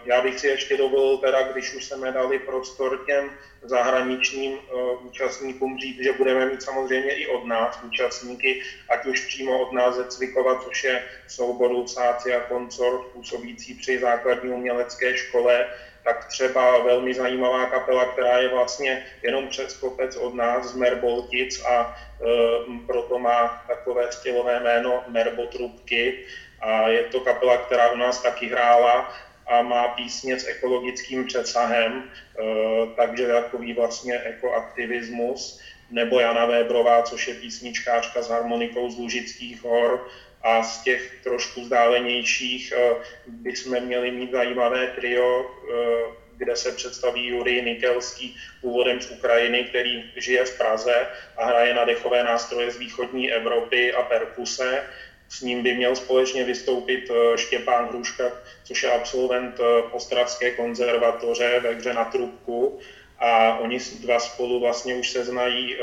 Já 0.04 0.20
bych 0.20 0.40
si 0.40 0.46
ještě 0.46 0.76
dovolil 0.76 1.18
teda, 1.18 1.42
když 1.42 1.74
už 1.74 1.84
jsme 1.84 2.12
dali 2.12 2.38
prostor 2.38 3.04
těm 3.06 3.30
zahraničním 3.62 4.58
účastníkům 5.02 5.78
říct, 5.78 6.04
že 6.04 6.12
budeme 6.12 6.46
mít 6.46 6.62
samozřejmě 6.62 7.14
i 7.14 7.26
od 7.26 7.44
nás 7.44 7.78
účastníky, 7.82 8.62
ať 8.88 9.06
už 9.06 9.26
přímo 9.26 9.58
od 9.58 9.72
nás 9.72 9.94
ze 9.94 10.04
Cvikova, 10.04 10.56
což 10.56 10.84
je 10.84 11.02
soubor 11.26 11.70
Lusáci 11.70 12.34
a 12.34 12.40
koncort 12.40 13.02
působící 13.12 13.74
při 13.74 13.98
základní 13.98 14.50
umělecké 14.50 15.16
škole, 15.16 15.66
tak 16.04 16.24
třeba 16.24 16.78
velmi 16.78 17.14
zajímavá 17.14 17.66
kapela, 17.66 18.04
která 18.04 18.38
je 18.38 18.48
vlastně 18.48 19.04
jenom 19.22 19.48
přes 19.48 19.74
kopec 19.74 20.16
od 20.16 20.34
nás 20.34 20.64
z 20.64 20.74
Merboltic 20.74 21.60
a 21.64 21.82
e, 21.82 22.26
proto 22.86 23.18
má 23.18 23.64
takové 23.66 24.12
stylové 24.12 24.60
jméno 24.60 25.02
Merbotrubky. 25.06 26.14
A 26.60 26.88
je 26.88 27.04
to 27.04 27.20
kapela, 27.20 27.56
která 27.56 27.88
u 27.88 27.96
nás 27.96 28.22
taky 28.22 28.46
hrála 28.46 29.08
a 29.50 29.62
má 29.62 29.88
písně 29.88 30.40
s 30.40 30.46
ekologickým 30.46 31.26
přesahem, 31.26 32.02
e, 32.02 32.42
takže 32.96 33.28
takový 33.28 33.72
vlastně 33.72 34.20
ekoaktivismus. 34.20 35.60
Nebo 35.90 36.20
Jana 36.20 36.46
Vébrová, 36.46 37.02
což 37.02 37.28
je 37.28 37.34
písničkářka 37.34 38.22
s 38.22 38.28
harmonikou 38.28 38.90
z 38.90 38.98
Lužických 38.98 39.62
hor, 39.62 40.06
a 40.42 40.62
z 40.62 40.82
těch 40.82 41.14
trošku 41.22 41.62
vzdálenějších 41.62 42.72
eh, 42.76 42.94
bychom 43.26 43.80
měli 43.80 44.10
mít 44.10 44.32
zajímavé 44.32 44.86
trio, 44.86 45.50
eh, 45.50 46.20
kde 46.36 46.56
se 46.56 46.72
představí 46.72 47.26
Jurij 47.26 47.62
Nikelský, 47.62 48.36
původem 48.60 49.00
z 49.00 49.10
Ukrajiny, 49.10 49.64
který 49.64 50.12
žije 50.16 50.44
v 50.44 50.58
Praze 50.58 51.06
a 51.36 51.46
hraje 51.46 51.74
na 51.74 51.84
dechové 51.84 52.24
nástroje 52.24 52.70
z 52.70 52.76
východní 52.76 53.32
Evropy 53.32 53.92
a 53.92 54.02
perkuse. 54.02 54.84
S 55.30 55.40
ním 55.40 55.62
by 55.62 55.74
měl 55.74 55.96
společně 55.96 56.44
vystoupit 56.44 57.10
eh, 57.10 57.38
Štěpán 57.38 57.88
Hruška, 57.88 58.32
což 58.64 58.82
je 58.82 58.90
absolvent 58.90 59.60
Ostravské 59.92 60.50
konzervatoře 60.50 61.60
ve 61.60 61.74
hře 61.74 61.94
na 61.94 62.04
trubku. 62.04 62.78
A 63.18 63.58
oni 63.58 63.78
dva 64.00 64.18
spolu 64.18 64.60
vlastně 64.60 64.94
už 64.94 65.10
se 65.10 65.24
znají 65.24 65.76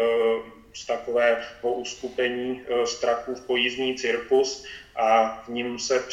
z 0.78 0.86
takového 0.86 1.74
uskupení 1.74 2.62
e, 2.62 2.88
strachů 2.88 3.36
v 3.36 3.42
pojízdní 3.42 3.96
cirkus 3.96 4.64
a 4.96 5.42
k 5.46 5.48
ním 5.48 5.80
se 5.80 6.06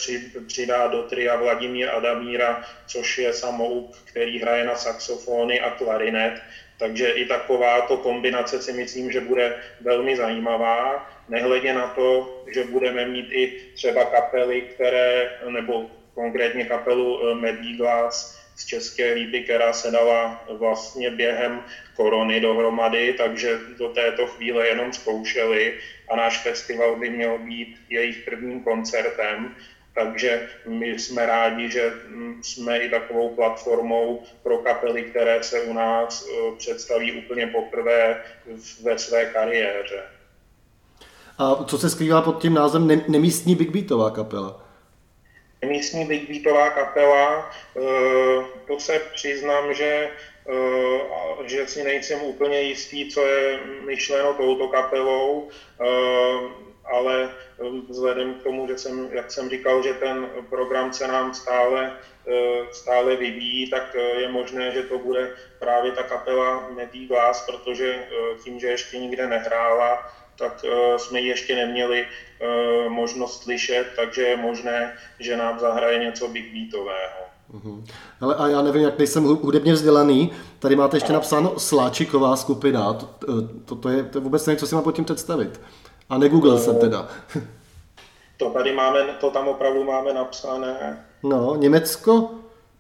přidá 0.47 0.87
do 0.87 1.03
tria 1.03 1.37
Vladimír 1.37 1.91
Adamíra, 1.91 2.61
což 2.87 3.19
je 3.19 3.33
samouk, 3.33 3.97
který 4.05 4.41
hraje 4.41 4.65
na 4.65 4.77
saxofony 4.77 5.61
a 5.61 5.71
klarinet. 5.71 6.35
Takže 6.79 7.11
i 7.11 7.25
takováto 7.27 7.97
kombinace 7.97 8.63
si 8.63 8.73
myslím, 8.73 9.11
že 9.11 9.21
bude 9.21 9.55
velmi 9.81 10.17
zajímavá, 10.17 11.07
nehledě 11.29 11.73
na 11.73 11.87
to, 11.87 12.43
že 12.55 12.65
budeme 12.65 13.05
mít 13.05 13.33
i 13.33 13.57
třeba 13.75 14.05
kapely, 14.05 14.63
které, 14.63 15.31
nebo 15.49 15.91
konkrétně 16.15 16.65
kapelu 16.65 17.31
e, 17.31 17.35
Medí 17.35 17.77
Glass, 17.77 18.45
z 18.57 18.65
České 18.67 19.13
lípy, 19.13 19.41
která 19.41 19.73
se 19.73 19.91
dala 19.91 20.45
vlastně 20.49 21.11
během 21.11 21.63
korony 21.95 22.41
dohromady, 22.41 23.13
takže 23.13 23.59
do 23.79 23.89
této 23.89 24.27
chvíle 24.27 24.67
jenom 24.67 24.93
zkoušeli 24.93 25.75
a 26.09 26.17
náš 26.17 26.39
festival 26.39 26.97
by 26.97 27.11
měl 27.11 27.39
být 27.39 27.77
jejich 27.89 28.25
prvním 28.25 28.61
koncertem. 28.61 29.55
Takže 29.95 30.49
my 30.67 30.99
jsme 30.99 31.27
rádi, 31.27 31.71
že 31.71 31.93
mm, 32.09 32.43
jsme 32.43 32.79
i 32.79 32.91
takovou 32.91 33.35
platformou 33.35 34.23
pro 34.43 34.59
kapely, 34.59 35.03
které 35.03 35.43
se 35.43 35.61
u 35.61 35.73
nás 35.73 36.27
e, 36.27 36.57
představí 36.57 37.13
úplně 37.13 37.47
poprvé 37.47 38.25
ve 38.83 38.99
své 38.99 39.27
kariéře. 39.27 40.03
A 41.39 41.65
co 41.65 41.79
se 41.79 41.91
skrývá 41.91 42.23
pod 42.23 42.43
tím 42.43 42.55
názvem 42.55 43.03
nemístní 43.09 43.55
Big 43.55 43.71
Beatová 43.71 44.11
kapela? 44.11 44.65
místní 45.65 46.05
big 46.05 46.29
beatová 46.29 46.71
kapela, 46.71 47.51
eh, 47.77 48.45
to 48.67 48.81
se 48.81 49.01
přiznám, 49.15 49.75
že 49.75 50.11
eh, 50.49 51.15
že 51.45 51.67
si 51.67 51.85
nejsem 51.85 52.23
úplně 52.23 52.61
jistý, 52.61 53.11
co 53.11 53.27
je 53.27 53.61
myšleno 53.87 54.35
touto 54.35 54.69
kapelou, 54.69 55.49
ale 56.93 57.31
vzhledem 57.89 58.35
k 58.35 58.43
tomu, 58.43 58.69
že 58.69 58.79
jsem, 58.79 59.09
jak 59.13 59.33
jsem 59.33 59.51
říkal, 59.51 59.83
že 59.83 59.95
ten 59.95 60.27
program 60.51 60.93
se 60.93 61.09
nám 61.09 61.35
stále, 61.35 61.93
stále 62.73 63.17
vyvíjí, 63.17 63.71
tak 63.71 63.97
je 64.19 64.29
možné, 64.29 64.71
že 64.71 64.83
to 64.83 64.99
bude 64.99 65.31
právě 65.59 65.93
ta 65.93 66.03
kapela 66.03 66.69
Medí 66.77 67.07
Glass, 67.07 67.47
protože 67.47 68.05
tím, 68.45 68.61
že 68.61 68.67
ještě 68.67 68.99
nikde 68.99 69.27
nehrála, 69.27 69.99
tak 70.39 70.65
uh, 70.65 70.97
jsme 70.97 71.21
ji 71.21 71.29
ještě 71.29 71.57
neměli 71.57 72.07
uh, 72.07 72.93
možnost 72.93 73.43
slyšet, 73.43 73.87
takže 73.97 74.23
je 74.23 74.37
možné, 74.37 74.97
že 75.21 75.37
nám 75.37 75.59
zahraje 75.59 75.99
něco 75.99 76.29
big 76.29 76.53
beatového. 76.53 77.25
Uhum. 77.53 77.85
Ale 78.21 78.35
a 78.35 78.49
já 78.49 78.63
nevím, 78.63 78.83
jak 78.83 78.99
nejsem 78.99 79.25
hudebně 79.25 79.73
vzdělaný, 79.73 80.33
tady 80.59 80.77
máte 80.77 80.97
ještě 80.97 81.13
napsáno 81.13 81.59
Sláčiková 81.59 82.37
skupina, 82.37 82.93
to, 82.93 83.09
to, 83.65 83.75
to, 83.75 83.89
je, 83.89 84.03
to 84.03 84.19
je 84.19 84.23
vůbec 84.23 84.47
něco, 84.47 84.61
co 84.61 84.67
si 84.67 84.75
mám 84.75 84.85
pod 84.85 84.97
tím 84.97 85.05
představit. 85.05 85.61
A 86.11 86.19
negooglil 86.19 86.59
jsem 86.59 86.79
teda. 86.79 87.09
To 88.37 88.51
tady 88.51 88.73
máme, 88.73 89.01
to 89.21 89.31
tam 89.31 89.49
opravdu 89.49 89.85
máme 89.85 90.13
napsané. 90.13 91.07
No, 91.23 91.57
Německo, 91.57 92.31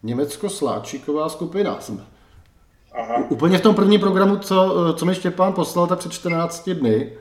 Německo-Sláčíková 0.02 1.28
skupina 1.28 1.81
jsme. 1.81 2.04
Aha. 2.93 3.25
Úplně 3.28 3.59
v 3.59 3.62
tom 3.62 3.75
prvním 3.75 4.00
programu, 4.00 4.37
co, 4.37 4.95
co 4.99 5.07
mi 5.07 5.14
Štěpán 5.14 5.52
poslal, 5.52 5.87
tak 5.87 5.99
před 5.99 6.12
14 6.12 6.69
dny. 6.69 7.12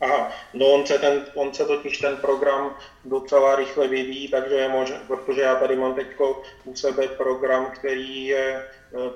Aha, 0.00 0.28
no 0.54 0.66
on 0.66 0.86
se, 0.86 0.98
ten, 0.98 1.24
on 1.34 1.54
se 1.54 1.64
totiž 1.64 1.98
ten 1.98 2.16
program 2.16 2.70
docela 3.04 3.56
rychle 3.56 3.88
vyvíjí, 3.88 4.28
takže 4.28 4.54
je 4.54 4.68
možné, 4.68 5.00
protože 5.06 5.40
já 5.40 5.54
tady 5.54 5.76
mám 5.76 5.94
teď 5.94 6.06
u 6.64 6.74
sebe 6.74 7.08
program, 7.08 7.66
který 7.74 8.26
je, 8.26 8.64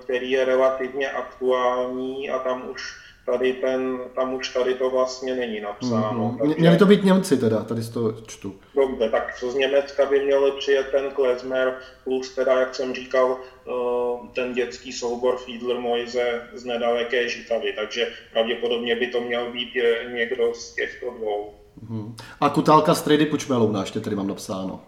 který 0.00 0.31
je 0.31 0.45
relativně 0.45 1.11
aktuální 1.11 2.31
a 2.31 2.38
tam 2.38 2.71
už 2.71 3.04
tady 3.26 3.52
ten, 3.52 3.99
tam 4.14 4.35
už 4.35 4.49
tady 4.49 4.75
to 4.75 4.90
vlastně 4.90 5.35
není 5.35 5.61
napsáno. 5.61 6.31
Mm-hmm. 6.31 6.38
Takže... 6.38 6.54
Měli 6.59 6.76
to 6.76 6.87
být 6.87 7.04
Němci 7.04 7.37
teda, 7.37 7.64
tady 7.64 7.83
z 7.83 7.90
toho 7.90 8.12
čtu. 8.26 8.54
Dobře, 8.75 9.09
tak 9.09 9.37
co 9.38 9.50
z 9.50 9.54
Německa 9.54 10.07
by 10.07 10.25
měli 10.25 10.52
přijet 10.52 10.87
ten 10.90 11.11
klezmer, 11.11 11.78
plus 12.04 12.35
teda, 12.35 12.61
jak 12.61 12.75
jsem 12.75 12.95
říkal, 12.95 13.38
eh, 13.69 14.28
ten 14.35 14.52
dětský 14.52 14.93
soubor 14.93 15.37
Fiedler 15.38 15.78
Moise 15.78 16.43
z 16.54 16.64
nedaleké 16.64 17.28
Žitavy, 17.28 17.73
takže 17.73 18.09
pravděpodobně 18.33 18.97
by 18.97 19.07
to 19.07 19.21
měl 19.21 19.52
být 19.52 19.69
někdo 20.14 20.54
z 20.54 20.75
těchto 20.75 21.11
dvou. 21.11 21.54
Mm-hmm. 21.85 22.14
A 22.40 22.49
Kutálka 22.49 22.95
z 22.95 23.02
Trady 23.02 23.26
Pučmelouna, 23.26 23.81
ještě 23.81 24.00
tady 24.00 24.16
mám 24.16 24.28
napsáno 24.28 24.81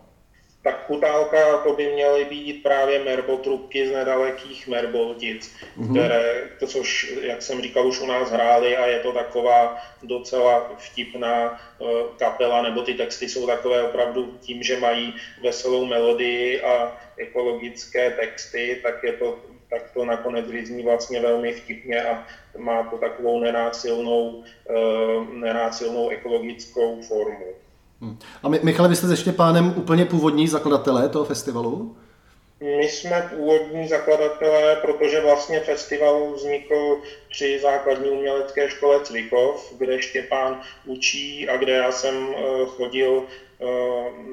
tak 0.67 0.87
kutálka 0.87 1.59
to 1.63 1.73
by 1.73 1.93
měly 1.93 2.25
být 2.25 2.63
právě 2.63 3.05
merbotrubky 3.05 3.89
z 3.89 3.93
nedalekých 3.93 4.69
merboltic, 4.69 5.55
mm-hmm. 5.79 5.91
které, 5.91 6.51
to, 6.59 6.67
což, 6.67 7.15
jak 7.23 7.43
jsem 7.43 7.63
říkal, 7.63 7.87
už 7.87 8.01
u 8.01 8.07
nás 8.07 8.31
hráli 8.31 8.77
a 8.77 8.87
je 8.87 9.01
to 9.01 9.13
taková 9.13 9.79
docela 10.03 10.75
vtipná 10.79 11.61
uh, 11.79 11.89
kapela, 12.19 12.63
nebo 12.63 12.83
ty 12.83 12.95
texty 12.95 13.29
jsou 13.29 13.47
takové 13.47 13.83
opravdu 13.83 14.35
tím, 14.41 14.63
že 14.63 14.81
mají 14.81 15.15
veselou 15.43 15.85
melodii 15.87 16.63
a 16.63 16.97
ekologické 17.17 18.11
texty, 18.11 18.81
tak 18.83 19.05
je 19.05 19.13
to 19.13 19.39
tak 19.71 19.91
to 19.95 20.05
nakonec 20.05 20.51
vyzní 20.51 20.83
vlastně 20.83 21.21
velmi 21.21 21.53
vtipně 21.53 22.05
a 22.05 22.27
má 22.59 22.83
to 22.83 22.99
takovou 22.99 23.41
nenásilnou, 23.41 24.45
uh, 24.71 25.29
nenásilnou 25.35 26.09
ekologickou 26.09 27.03
formu. 27.03 27.66
Hmm. 28.01 28.19
A 28.43 28.49
my, 28.49 28.61
Michale, 28.63 28.89
vy 28.89 28.97
jste 28.97 29.07
se 29.09 29.17
Štěpánem 29.17 29.75
úplně 29.77 30.05
původní 30.05 30.49
zakladatelé 30.49 31.09
toho 31.09 31.25
festivalu? 31.25 31.97
My 32.61 32.89
jsme 32.89 33.31
původní 33.37 33.89
zakladatelé, 33.89 34.77
protože 34.77 35.21
vlastně 35.21 35.61
festival 35.61 36.33
vznikl 36.33 37.03
při 37.31 37.59
základní 37.63 38.11
umělecké 38.11 38.71
škole 38.71 39.01
Cvikov, 39.01 39.75
kde 39.79 40.03
Štěpán 40.03 40.61
učí 40.85 41.49
a 41.49 41.57
kde 41.57 41.73
já 41.73 41.93
jsem 41.93 42.35
eh, 42.35 42.67
chodil 42.67 43.25
eh, 43.25 43.65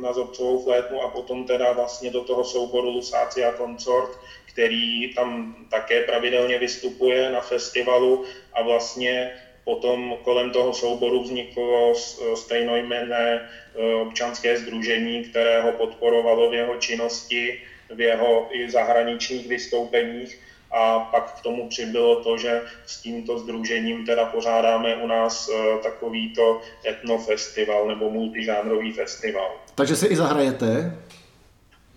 na 0.02 0.14
zobcovou 0.14 0.64
flétnu 0.64 1.02
a 1.02 1.08
potom 1.08 1.44
teda 1.44 1.72
vlastně 1.72 2.12
do 2.12 2.24
toho 2.24 2.44
souboru 2.44 2.90
Lusáci 2.90 3.46
a 3.46 3.58
Consort, 3.58 4.20
který 4.46 5.14
tam 5.14 5.56
také 5.70 6.02
pravidelně 6.04 6.60
vystupuje 6.60 7.32
na 7.32 7.42
festivalu 7.42 8.24
a 8.54 8.64
vlastně 8.64 9.32
Potom 9.66 10.16
kolem 10.24 10.52
toho 10.52 10.74
souboru 10.74 11.24
vzniklo 11.24 11.94
stejnojmenné 12.36 13.40
e, 13.40 13.96
občanské 13.96 14.58
združení, 14.58 15.24
které 15.24 15.62
ho 15.62 15.72
podporovalo 15.72 16.50
v 16.50 16.54
jeho 16.54 16.76
činnosti, 16.76 17.62
v 17.90 18.02
jeho 18.02 18.48
i 18.52 18.72
zahraničních 18.72 19.48
vystoupeních. 19.48 20.40
A 20.72 21.00
pak 21.00 21.40
k 21.40 21.42
tomu 21.42 21.70
přibylo 21.70 22.24
to, 22.24 22.38
že 22.38 22.62
s 22.86 23.02
tímto 23.02 23.40
združením 23.40 24.06
teda 24.06 24.26
pořádáme 24.26 24.96
u 24.96 25.08
nás 25.08 25.50
e, 25.50 25.78
takovýto 25.84 26.62
etnofestival 26.88 27.88
nebo 27.88 28.10
multižánrový 28.10 28.92
festival. 28.92 29.52
Takže 29.76 29.96
si 29.96 30.08
i 30.08 30.16
zahrajete? 30.16 30.98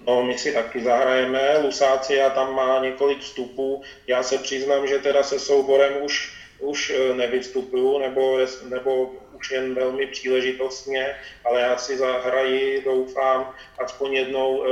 No, 0.06 0.22
my 0.22 0.38
si 0.38 0.52
taky 0.52 0.84
zahrajeme. 0.84 1.58
Lusácia 1.58 2.30
tam 2.30 2.54
má 2.54 2.78
několik 2.82 3.18
vstupů. 3.18 3.82
Já 4.06 4.22
se 4.22 4.38
přiznám, 4.38 4.86
že 4.86 4.98
teda 4.98 5.22
se 5.22 5.38
souborem 5.38 5.92
už 6.02 6.36
už 6.58 6.90
eh, 6.90 7.14
nevystupuju, 7.14 7.98
nebo, 7.98 8.38
nebo 8.68 9.12
už 9.36 9.50
jen 9.50 9.74
velmi 9.74 10.06
příležitostně, 10.06 11.16
ale 11.44 11.60
já 11.60 11.76
si 11.76 11.96
zahraji, 11.96 12.82
doufám, 12.84 13.54
aspoň 13.78 14.14
jednou 14.14 14.58
uh, 14.58 14.66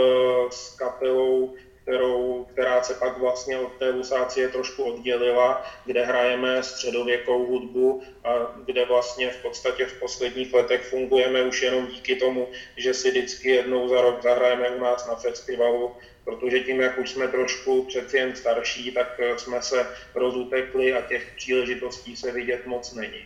s 0.50 0.76
kapelou, 0.76 1.54
kterou, 1.84 2.46
která 2.52 2.82
se 2.82 2.94
pak 2.94 3.18
vlastně 3.18 3.58
od 3.58 3.72
té 3.78 3.90
lusácie 3.90 4.48
trošku 4.48 4.84
oddělila, 4.84 5.66
kde 5.84 6.04
hrajeme 6.04 6.62
středověkou 6.62 7.46
hudbu 7.46 8.02
a 8.24 8.56
kde 8.64 8.84
vlastně 8.84 9.30
v 9.30 9.42
podstatě 9.42 9.86
v 9.86 10.00
posledních 10.00 10.54
letech 10.54 10.82
fungujeme 10.82 11.42
už 11.42 11.62
jenom 11.62 11.86
díky 11.86 12.16
tomu, 12.16 12.48
že 12.76 12.94
si 12.94 13.10
vždycky 13.10 13.50
jednou 13.50 13.88
za 13.88 14.00
rok 14.00 14.22
zahrajeme 14.22 14.70
u 14.70 14.80
nás 14.80 15.06
na 15.06 15.14
festivalu 15.14 15.92
protože 16.24 16.60
tím, 16.60 16.80
jak 16.80 16.98
už 16.98 17.10
jsme 17.10 17.28
trošku 17.28 17.82
přeci 17.82 18.16
jen 18.16 18.37
starší, 18.37 18.90
tak 18.90 19.20
eh, 19.20 19.38
jsme 19.38 19.62
se 19.62 19.87
rozutekli 20.14 20.94
a 20.94 21.00
těch 21.00 21.32
příležitostí 21.37 22.16
se 22.16 22.32
vidět 22.32 22.66
moc 22.66 22.94
není. 22.94 23.20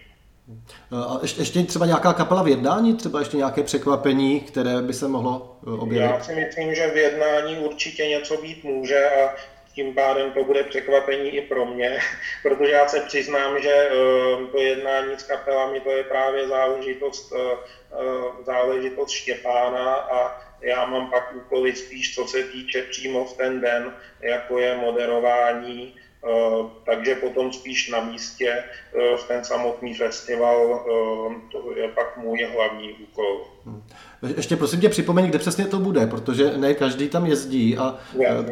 A 0.91 1.19
ještě, 1.23 1.41
ještě 1.41 1.63
třeba 1.63 1.87
nějaká 1.87 2.13
kapela 2.13 2.43
v 2.43 2.49
jednání, 2.49 2.97
třeba 2.97 3.19
ještě 3.19 3.37
nějaké 3.37 3.63
překvapení, 3.63 4.41
které 4.41 4.83
by 4.83 4.93
se 4.93 5.09
mohlo 5.09 5.57
eh, 5.67 5.71
objevit? 5.71 6.05
Já 6.05 6.21
si 6.21 6.35
myslím, 6.35 6.75
že 6.75 6.91
v 6.91 6.97
jednání 6.97 7.59
určitě 7.59 8.07
něco 8.07 8.37
být 8.37 8.65
může 8.65 9.11
a 9.11 9.35
tím 9.75 9.95
pádem 9.95 10.33
to 10.33 10.45
bude 10.45 10.65
překvapení 10.65 11.29
i 11.31 11.41
pro 11.41 11.67
mě, 11.67 11.99
protože 12.43 12.73
já 12.73 12.89
se 12.89 13.01
přiznám, 13.01 13.63
že 13.63 13.73
eh, 13.73 14.47
to 14.53 14.59
jednání 14.59 15.19
s 15.19 15.23
kapelami 15.23 15.81
to 15.81 15.91
je 15.91 16.05
právě 16.05 16.49
záležitost, 16.49 17.33
záležitost 18.47 19.11
Štěpána 19.11 19.95
a 19.95 20.48
já 20.63 20.87
mám 20.87 21.11
pak 21.11 21.35
úkoly 21.37 21.77
spíš, 21.77 22.15
co 22.15 22.25
se 22.25 22.43
týče 22.43 22.83
přímo 22.83 23.25
v 23.25 23.37
ten 23.37 23.61
den, 23.61 23.93
jako 24.21 24.59
je 24.59 24.77
moderování, 24.77 25.95
eh, 25.95 26.31
takže 26.87 27.15
potom 27.15 27.53
spíš 27.53 27.89
na 27.89 28.05
místě 28.05 28.49
eh, 28.49 29.17
v 29.17 29.29
ten 29.29 29.45
samotný 29.45 29.95
festival, 29.95 30.85
eh, 30.87 31.35
to 31.53 31.73
je 31.77 31.89
pak 31.89 32.17
můj 32.17 32.49
hlavní 32.55 32.93
úkol. 32.93 33.47
Hmm. 33.67 33.83
Ještě 34.37 34.57
prosím 34.57 34.81
tě 34.81 34.89
připomeň, 34.89 35.27
kde 35.27 35.39
přesně 35.39 35.67
to 35.67 35.79
bude, 35.79 36.07
protože 36.07 36.53
ne 36.57 36.75
každý 36.75 37.09
tam 37.09 37.27
jezdí 37.27 37.79
a 37.79 37.99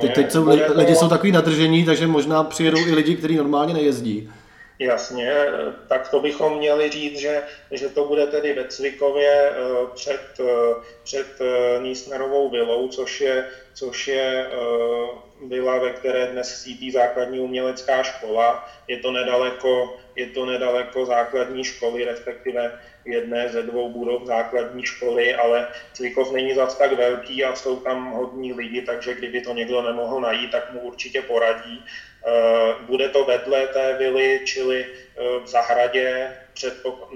teď, 0.00 0.14
teď 0.14 0.32
jsou 0.32 0.48
lidi, 0.48 0.64
lidi 0.74 0.94
jsou 0.94 1.08
takový 1.08 1.32
nadržení, 1.32 1.84
takže 1.84 2.06
možná 2.06 2.44
přijedou 2.44 2.78
i 2.78 2.94
lidi, 2.94 3.16
kteří 3.16 3.36
normálně 3.36 3.74
nejezdí. 3.74 4.30
Jasně, 4.78 5.32
tak 5.88 6.08
to 6.08 6.20
bychom 6.20 6.56
měli 6.58 6.90
říct, 6.90 7.18
že, 7.18 7.42
že 7.70 7.88
to 7.88 8.04
bude 8.04 8.26
tedy 8.26 8.52
ve 8.52 8.64
Cvikově 8.64 9.50
eh, 9.50 9.54
před, 9.94 10.20
eh, 10.40 10.74
před 11.02 11.40
eh, 11.40 11.78
Nísnerovou 11.82 12.50
vilou, 12.50 12.88
což 12.88 13.20
je, 13.20 13.44
což 13.74 14.08
je 14.08 14.46
vila, 15.48 15.78
ve 15.78 15.90
které 15.90 16.26
dnes 16.26 16.48
sídlí 16.60 16.90
základní 16.90 17.40
umělecká 17.40 18.02
škola. 18.02 18.64
Je 18.88 18.96
to 18.98 19.10
nedaleko, 19.10 19.96
je 20.14 20.26
to 20.26 20.44
nedaleko 20.44 21.06
základní 21.06 21.64
školy, 21.64 22.04
respektive 22.04 22.72
jedné 23.04 23.48
ze 23.48 23.62
dvou 23.62 23.88
budov 23.88 24.24
základní 24.24 24.84
školy, 24.84 25.34
ale 25.34 25.66
Cvikov 25.92 26.30
není 26.30 26.54
zas 26.54 26.76
tak 26.76 26.92
velký 26.92 27.44
a 27.44 27.54
jsou 27.54 27.80
tam 27.80 28.10
hodní 28.10 28.52
lidi, 28.52 28.82
takže 28.82 29.14
kdyby 29.14 29.40
to 29.40 29.52
někdo 29.52 29.82
nemohl 29.82 30.20
najít, 30.20 30.50
tak 30.50 30.70
mu 30.70 30.80
určitě 30.80 31.22
poradí. 31.22 31.84
Eh, 32.26 32.74
bude 32.80 33.08
to 33.08 33.24
vedle 33.24 33.66
té 33.66 33.94
vily, 33.94 34.40
čili 34.44 34.86
v 35.16 35.46
zahradě. 35.46 36.36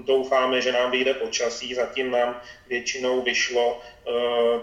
Doufáme, 0.05 0.61
že 0.61 0.71
nám 0.71 0.91
vyjde 0.91 1.13
počasí, 1.13 1.73
zatím 1.73 2.11
nám 2.11 2.41
většinou 2.67 3.21
vyšlo, 3.21 3.81
eh, 3.81 4.11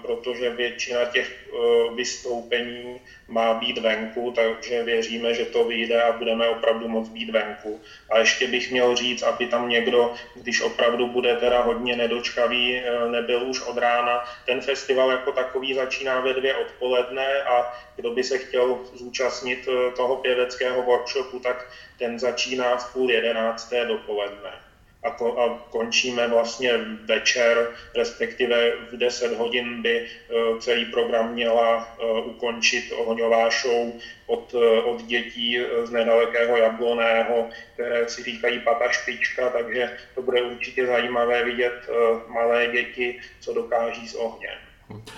protože 0.02 0.50
většina 0.50 1.04
těch 1.04 1.48
vystoupení 1.94 3.00
má 3.28 3.54
být 3.54 3.78
venku, 3.78 4.30
takže 4.30 4.82
věříme, 4.82 5.34
že 5.34 5.44
to 5.44 5.64
vyjde 5.64 6.02
a 6.02 6.12
budeme 6.12 6.48
opravdu 6.48 6.88
moc 6.88 7.08
být 7.08 7.30
venku. 7.30 7.80
A 8.10 8.18
ještě 8.18 8.46
bych 8.46 8.70
měl 8.70 8.96
říct, 8.96 9.22
aby 9.22 9.46
tam 9.46 9.68
někdo, 9.68 10.14
když 10.34 10.60
opravdu 10.60 11.06
bude 11.06 11.36
teda 11.36 11.62
hodně 11.62 11.96
nedočkavý, 11.96 12.82
nebyl 13.10 13.42
už 13.42 13.60
od 13.60 13.78
rána. 13.78 14.24
Ten 14.46 14.60
festival 14.60 15.10
jako 15.10 15.32
takový 15.32 15.74
začíná 15.74 16.20
ve 16.20 16.32
dvě 16.34 16.54
odpoledne 16.54 17.42
a 17.42 17.72
kdo 17.96 18.10
by 18.10 18.24
se 18.24 18.38
chtěl 18.38 18.78
zúčastnit 18.94 19.68
toho 19.96 20.16
pěveckého 20.16 20.82
workshopu, 20.82 21.38
tak 21.38 21.70
ten 21.98 22.18
začíná 22.18 22.76
v 22.76 22.92
půl 22.92 23.10
jedenácté 23.28 23.84
dopoledne 23.84 24.68
a, 25.02 25.10
ko, 25.10 25.38
a 25.38 25.58
končíme 25.70 26.28
vlastně 26.28 26.78
večer, 27.04 27.70
respektive 27.96 28.72
v 28.90 28.96
10 28.96 29.32
hodin 29.36 29.82
by 29.82 30.06
uh, 30.06 30.58
celý 30.58 30.84
program 30.84 31.32
měla 31.32 31.98
uh, 31.98 32.26
ukončit 32.26 32.92
ohňová 32.92 33.50
show 33.50 33.92
od, 34.26 34.54
uh, 34.54 34.88
od 34.88 35.02
dětí 35.02 35.58
z 35.84 35.90
nedalekého 35.90 36.56
Jabloného, 36.56 37.48
které 37.74 38.08
si 38.08 38.22
říkají 38.22 38.60
pata 38.60 38.88
špička, 38.88 39.50
takže 39.50 39.96
to 40.14 40.22
bude 40.22 40.42
určitě 40.42 40.86
zajímavé 40.86 41.44
vidět 41.44 41.88
malé 42.26 42.66
děti, 42.66 43.20
co 43.40 43.54
dokáží 43.54 44.08
s 44.08 44.14
ohněm. 44.14 44.67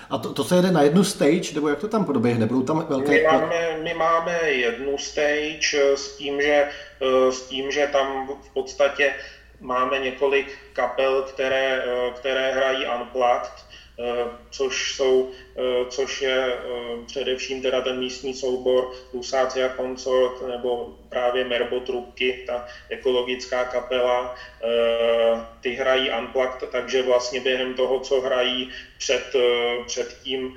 A 0.09 0.17
to, 0.17 0.33
to 0.33 0.43
se 0.43 0.55
jede 0.55 0.71
na 0.71 0.81
jednu 0.81 1.03
stage, 1.03 1.53
nebo 1.53 1.69
jak 1.69 1.79
to 1.79 1.87
tam 1.87 2.05
proběhne? 2.05 2.45
Budou 2.45 2.63
tam 2.63 2.85
velké... 2.89 3.11
My 3.11 3.23
máme, 3.23 3.77
my 3.83 3.93
máme 3.93 4.39
jednu 4.41 4.97
stage 4.97 5.95
s 5.95 6.17
tím, 6.17 6.41
že, 6.41 6.69
s 7.29 7.41
tím, 7.41 7.71
že 7.71 7.89
tam 7.91 8.29
v 8.41 8.53
podstatě 8.53 9.13
máme 9.59 9.99
několik 9.99 10.57
kapel, 10.73 11.21
které, 11.21 11.83
které 12.15 12.51
hrají 12.51 12.85
unplugged, 13.01 13.51
což, 14.49 14.95
jsou, 14.95 15.29
což 15.89 16.21
je 16.21 16.57
především 17.05 17.61
teda 17.61 17.81
ten 17.81 17.99
místní 17.99 18.33
soubor 18.33 18.89
Lusácia 19.13 19.69
Consort 19.69 20.41
nebo 20.47 20.93
právě 21.09 21.43
Merbo 21.43 21.79
Trubky, 21.79 22.43
ta 22.47 22.65
ekologická 22.89 23.65
kapela, 23.65 24.33
ty 25.61 25.71
hrají 25.71 26.11
unplugged, 26.11 26.69
takže 26.71 27.01
vlastně 27.01 27.41
během 27.41 27.73
toho, 27.73 27.99
co 27.99 28.21
hrají 28.21 28.69
před, 28.97 29.35
před 29.85 30.13
tím, 30.23 30.53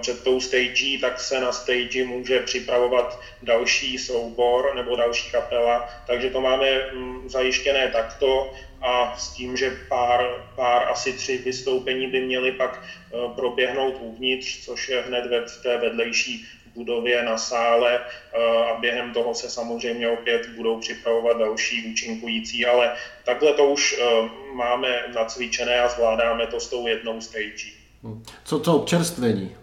před 0.00 0.22
tou 0.22 0.40
stage, 0.40 0.98
tak 1.00 1.20
se 1.20 1.40
na 1.40 1.52
stage 1.52 2.04
může 2.04 2.40
připravovat 2.40 3.20
další 3.42 3.98
soubor 3.98 4.74
nebo 4.74 4.96
další 4.96 5.30
kapela, 5.30 5.88
takže 6.06 6.30
to 6.30 6.40
máme 6.40 6.90
mm, 6.92 7.28
zajištěné 7.28 7.88
takto 7.88 8.50
a 8.82 9.16
s 9.18 9.34
tím, 9.34 9.56
že 9.56 9.78
pár, 9.88 10.26
pár 10.56 10.88
asi 10.88 11.12
tři 11.12 11.38
vystoupení 11.38 12.06
by 12.06 12.20
měly 12.20 12.52
pak 12.52 12.82
eh, 12.82 13.16
proběhnout 13.36 13.94
uvnitř, 14.00 14.64
což 14.64 14.88
je 14.88 15.00
hned 15.02 15.26
ve 15.26 15.40
té 15.62 15.78
vedlejší 15.78 16.46
budově 16.74 17.22
na 17.22 17.38
sále 17.38 18.00
eh, 18.00 18.38
a 18.70 18.78
během 18.80 19.12
toho 19.12 19.34
se 19.34 19.50
samozřejmě 19.50 20.08
opět 20.08 20.48
budou 20.56 20.80
připravovat 20.80 21.38
další 21.38 21.90
účinkující, 21.92 22.66
ale 22.66 22.96
takhle 23.24 23.52
to 23.52 23.64
už 23.64 23.98
eh, 23.98 24.28
máme 24.54 25.02
nacvičené 25.14 25.80
a 25.80 25.88
zvládáme 25.88 26.46
to 26.46 26.60
s 26.60 26.70
tou 26.70 26.86
jednou 26.86 27.20
stage. 27.20 27.66
Hm. 28.02 28.22
Co 28.44 28.58
to 28.58 28.74
občerstvení? 28.74 29.56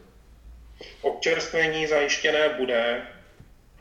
Občerstvení 1.01 1.88
zajištěné 1.88 2.49
bude, 2.49 3.08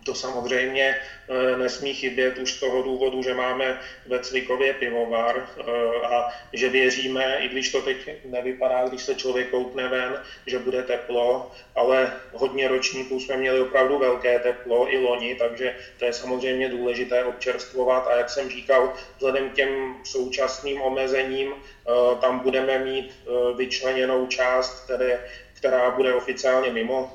to 0.04 0.14
samozřejmě 0.14 0.96
eh, 0.96 1.56
nesmí 1.56 1.94
chybět 1.94 2.38
už 2.38 2.52
z 2.52 2.60
toho 2.60 2.82
důvodu, 2.82 3.22
že 3.22 3.34
máme 3.34 3.80
ve 4.06 4.18
Cvikově 4.18 4.74
pivovar 4.74 5.48
eh, 5.58 5.62
a 6.06 6.28
že 6.52 6.68
věříme, 6.68 7.36
i 7.40 7.48
když 7.48 7.72
to 7.72 7.82
teď 7.82 7.96
nevypadá, 8.24 8.88
když 8.88 9.02
se 9.02 9.14
člověk 9.14 9.50
koukne 9.50 9.88
ven, 9.88 10.20
že 10.46 10.58
bude 10.58 10.82
teplo, 10.82 11.52
ale 11.74 12.12
hodně 12.32 12.68
ročníků 12.68 13.20
jsme 13.20 13.36
měli 13.36 13.60
opravdu 13.60 13.98
velké 13.98 14.38
teplo 14.38 14.92
i 14.92 14.98
loni, 14.98 15.34
takže 15.34 15.76
to 15.98 16.04
je 16.04 16.12
samozřejmě 16.12 16.68
důležité 16.68 17.24
občerstvovat. 17.24 18.06
A 18.06 18.16
jak 18.16 18.30
jsem 18.30 18.50
říkal, 18.50 18.92
vzhledem 19.16 19.50
k 19.50 19.54
těm 19.54 19.94
současným 20.04 20.80
omezením, 20.80 21.52
eh, 21.52 21.90
tam 22.20 22.38
budeme 22.38 22.78
mít 22.78 23.14
vyčleněnou 23.56 24.26
část, 24.26 24.84
které, 24.84 25.24
která 25.54 25.90
bude 25.90 26.14
oficiálně 26.14 26.70
mimo 26.70 27.12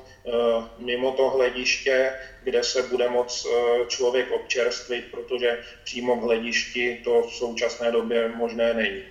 mimo 0.78 1.12
to 1.12 1.30
hlediště, 1.30 2.14
kde 2.42 2.64
se 2.64 2.82
bude 2.82 3.08
moc 3.08 3.46
eh, 3.46 3.86
člověk 3.86 4.30
občerstvit, 4.30 5.04
protože 5.10 5.62
přímo 5.84 6.16
v 6.16 6.20
hledišti 6.20 7.00
to 7.04 7.22
v 7.22 7.34
současné 7.34 7.92
době 7.92 8.28
možné 8.28 8.74
není. 8.74 9.02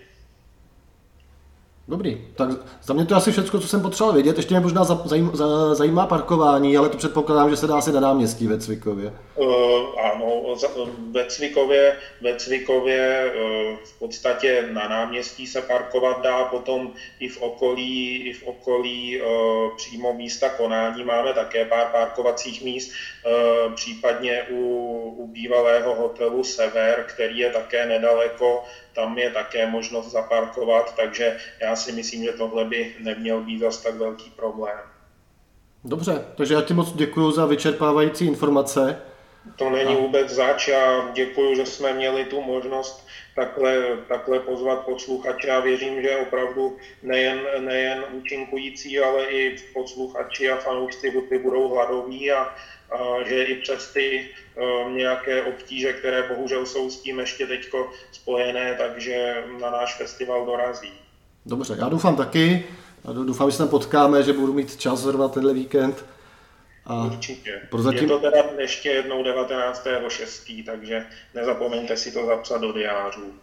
Dobrý, 1.90 2.28
tak 2.36 2.50
za 2.84 2.94
mě 2.94 3.06
to 3.06 3.16
asi 3.16 3.32
všechno, 3.32 3.60
co 3.60 3.68
jsem 3.68 3.82
potřeboval 3.82 4.14
vědět. 4.14 4.38
Ještě 4.38 4.54
mě 4.54 4.60
možná 4.60 4.84
zajím, 4.84 5.32
za, 5.34 5.76
zajímá 5.76 6.08
parkování, 6.08 6.78
ale 6.78 6.90
to 6.90 6.98
předpokládám, 6.98 7.50
že 7.50 7.58
se 7.58 7.68
dá 7.68 7.78
asi 7.78 7.92
na 7.92 8.00
náměstí 8.00 8.48
ve 8.48 8.58
Cvikově. 8.58 9.14
Uh, 9.36 9.48
ano, 10.14 10.56
ve 11.12 11.26
Cvikově, 11.26 11.98
ve 12.22 12.36
Cvikově 12.36 13.32
uh, 13.36 13.78
v 13.78 14.00
podstatě 14.00 14.70
na 14.72 14.88
náměstí 14.88 15.48
se 15.48 15.62
parkovat 15.62 16.22
dá, 16.22 16.44
potom 16.44 16.92
i 17.20 17.30
v 17.30 17.42
okolí, 17.42 18.18
i 18.18 18.34
v 18.34 18.44
okolí 18.44 19.22
uh, 19.22 19.28
přímo 19.78 20.14
místa 20.14 20.50
konání 20.50 21.04
máme 21.04 21.34
také 21.34 21.66
pár 21.66 21.88
parkovacích 21.92 22.64
míst, 22.64 22.92
uh, 22.92 23.74
případně 23.74 24.44
u, 24.50 24.56
u 25.18 25.28
bývalého 25.28 25.96
hotelu 25.96 26.44
Sever, 26.44 27.06
který 27.08 27.38
je 27.38 27.50
také 27.50 27.86
nedaleko 27.86 28.64
tam 29.00 29.18
je 29.18 29.32
také 29.32 29.68
možnost 29.68 30.12
zaparkovat, 30.12 30.96
takže 30.96 31.38
já 31.62 31.76
si 31.76 31.92
myslím, 31.92 32.24
že 32.24 32.32
tohle 32.32 32.66
by 32.66 32.96
neměl 33.00 33.42
být 33.42 33.60
zase 33.60 33.84
tak 33.84 33.96
velký 33.96 34.30
problém. 34.30 34.80
Dobře, 35.84 36.26
takže 36.38 36.54
já 36.54 36.62
ti 36.62 36.74
moc 36.74 36.94
děkuji 36.94 37.32
za 37.32 37.46
vyčerpávající 37.46 38.28
informace. 38.28 39.02
To 39.56 39.70
není 39.70 39.96
vůbec 39.96 40.30
zač, 40.30 40.68
já 40.68 41.12
děkuji, 41.14 41.56
že 41.56 41.66
jsme 41.66 41.94
měli 41.94 42.26
tu 42.26 42.42
možnost 42.42 43.08
takhle, 43.36 43.98
takhle 44.08 44.40
pozvat 44.40 44.86
posluchače 44.86 45.52
a 45.52 45.60
věřím, 45.60 46.02
že 46.02 46.18
opravdu 46.18 46.78
nejen, 47.04 47.40
nejen 47.60 48.04
účinkující, 48.12 49.00
ale 49.00 49.26
i 49.26 49.56
posluchači 49.74 50.52
a 50.52 50.58
fanoušci 50.58 51.10
hudby 51.10 51.40
budou 51.40 51.74
hladoví 51.74 52.32
a 52.32 52.56
že 53.26 53.44
i 53.44 53.56
přes 53.56 53.94
ty 53.94 54.30
uh, 54.56 54.92
nějaké 54.92 55.44
obtíže, 55.44 55.94
které 55.94 56.24
bohužel 56.30 56.66
jsou 56.66 56.90
s 56.90 57.02
tím 57.02 57.20
ještě 57.20 57.48
teď 57.48 57.70
spojené, 58.12 58.76
takže 58.78 59.44
na 59.62 59.70
náš 59.70 59.98
festival 59.98 60.46
dorazí. 60.46 60.92
Dobře, 61.46 61.76
já 61.80 61.90
doufám 61.90 62.16
taky. 62.16 62.66
Doufám, 63.14 63.50
že 63.50 63.52
se 63.52 63.64
tam 63.64 63.70
potkáme, 63.70 64.24
že 64.24 64.34
budu 64.34 64.54
mít 64.54 64.76
čas 64.76 65.00
zrovna 65.00 65.28
tenhle 65.28 65.54
víkend. 65.54 66.06
A 66.86 67.06
Určitě. 67.06 67.62
Prozatím... 67.70 68.02
Je 68.02 68.08
to 68.08 68.20
teda 68.20 68.44
ještě 68.58 68.90
jednou 68.90 69.24
19.6., 69.24 70.66
takže 70.66 71.06
nezapomeňte 71.36 71.98
si 71.98 72.12
to 72.12 72.26
zapsat 72.26 72.62
do 72.62 72.74
diářů. 72.74 73.34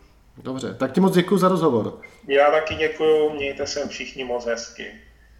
Dobře, 0.42 0.74
tak 0.74 0.92
ti 0.92 1.00
moc 1.00 1.14
děkuji 1.14 1.38
za 1.38 1.48
rozhovor. 1.48 2.00
Já 2.28 2.50
taky 2.50 2.74
děkuji, 2.74 3.30
mějte 3.30 3.66
se 3.66 3.88
všichni 3.88 4.24
moc 4.24 4.46
hezky. 4.46 4.86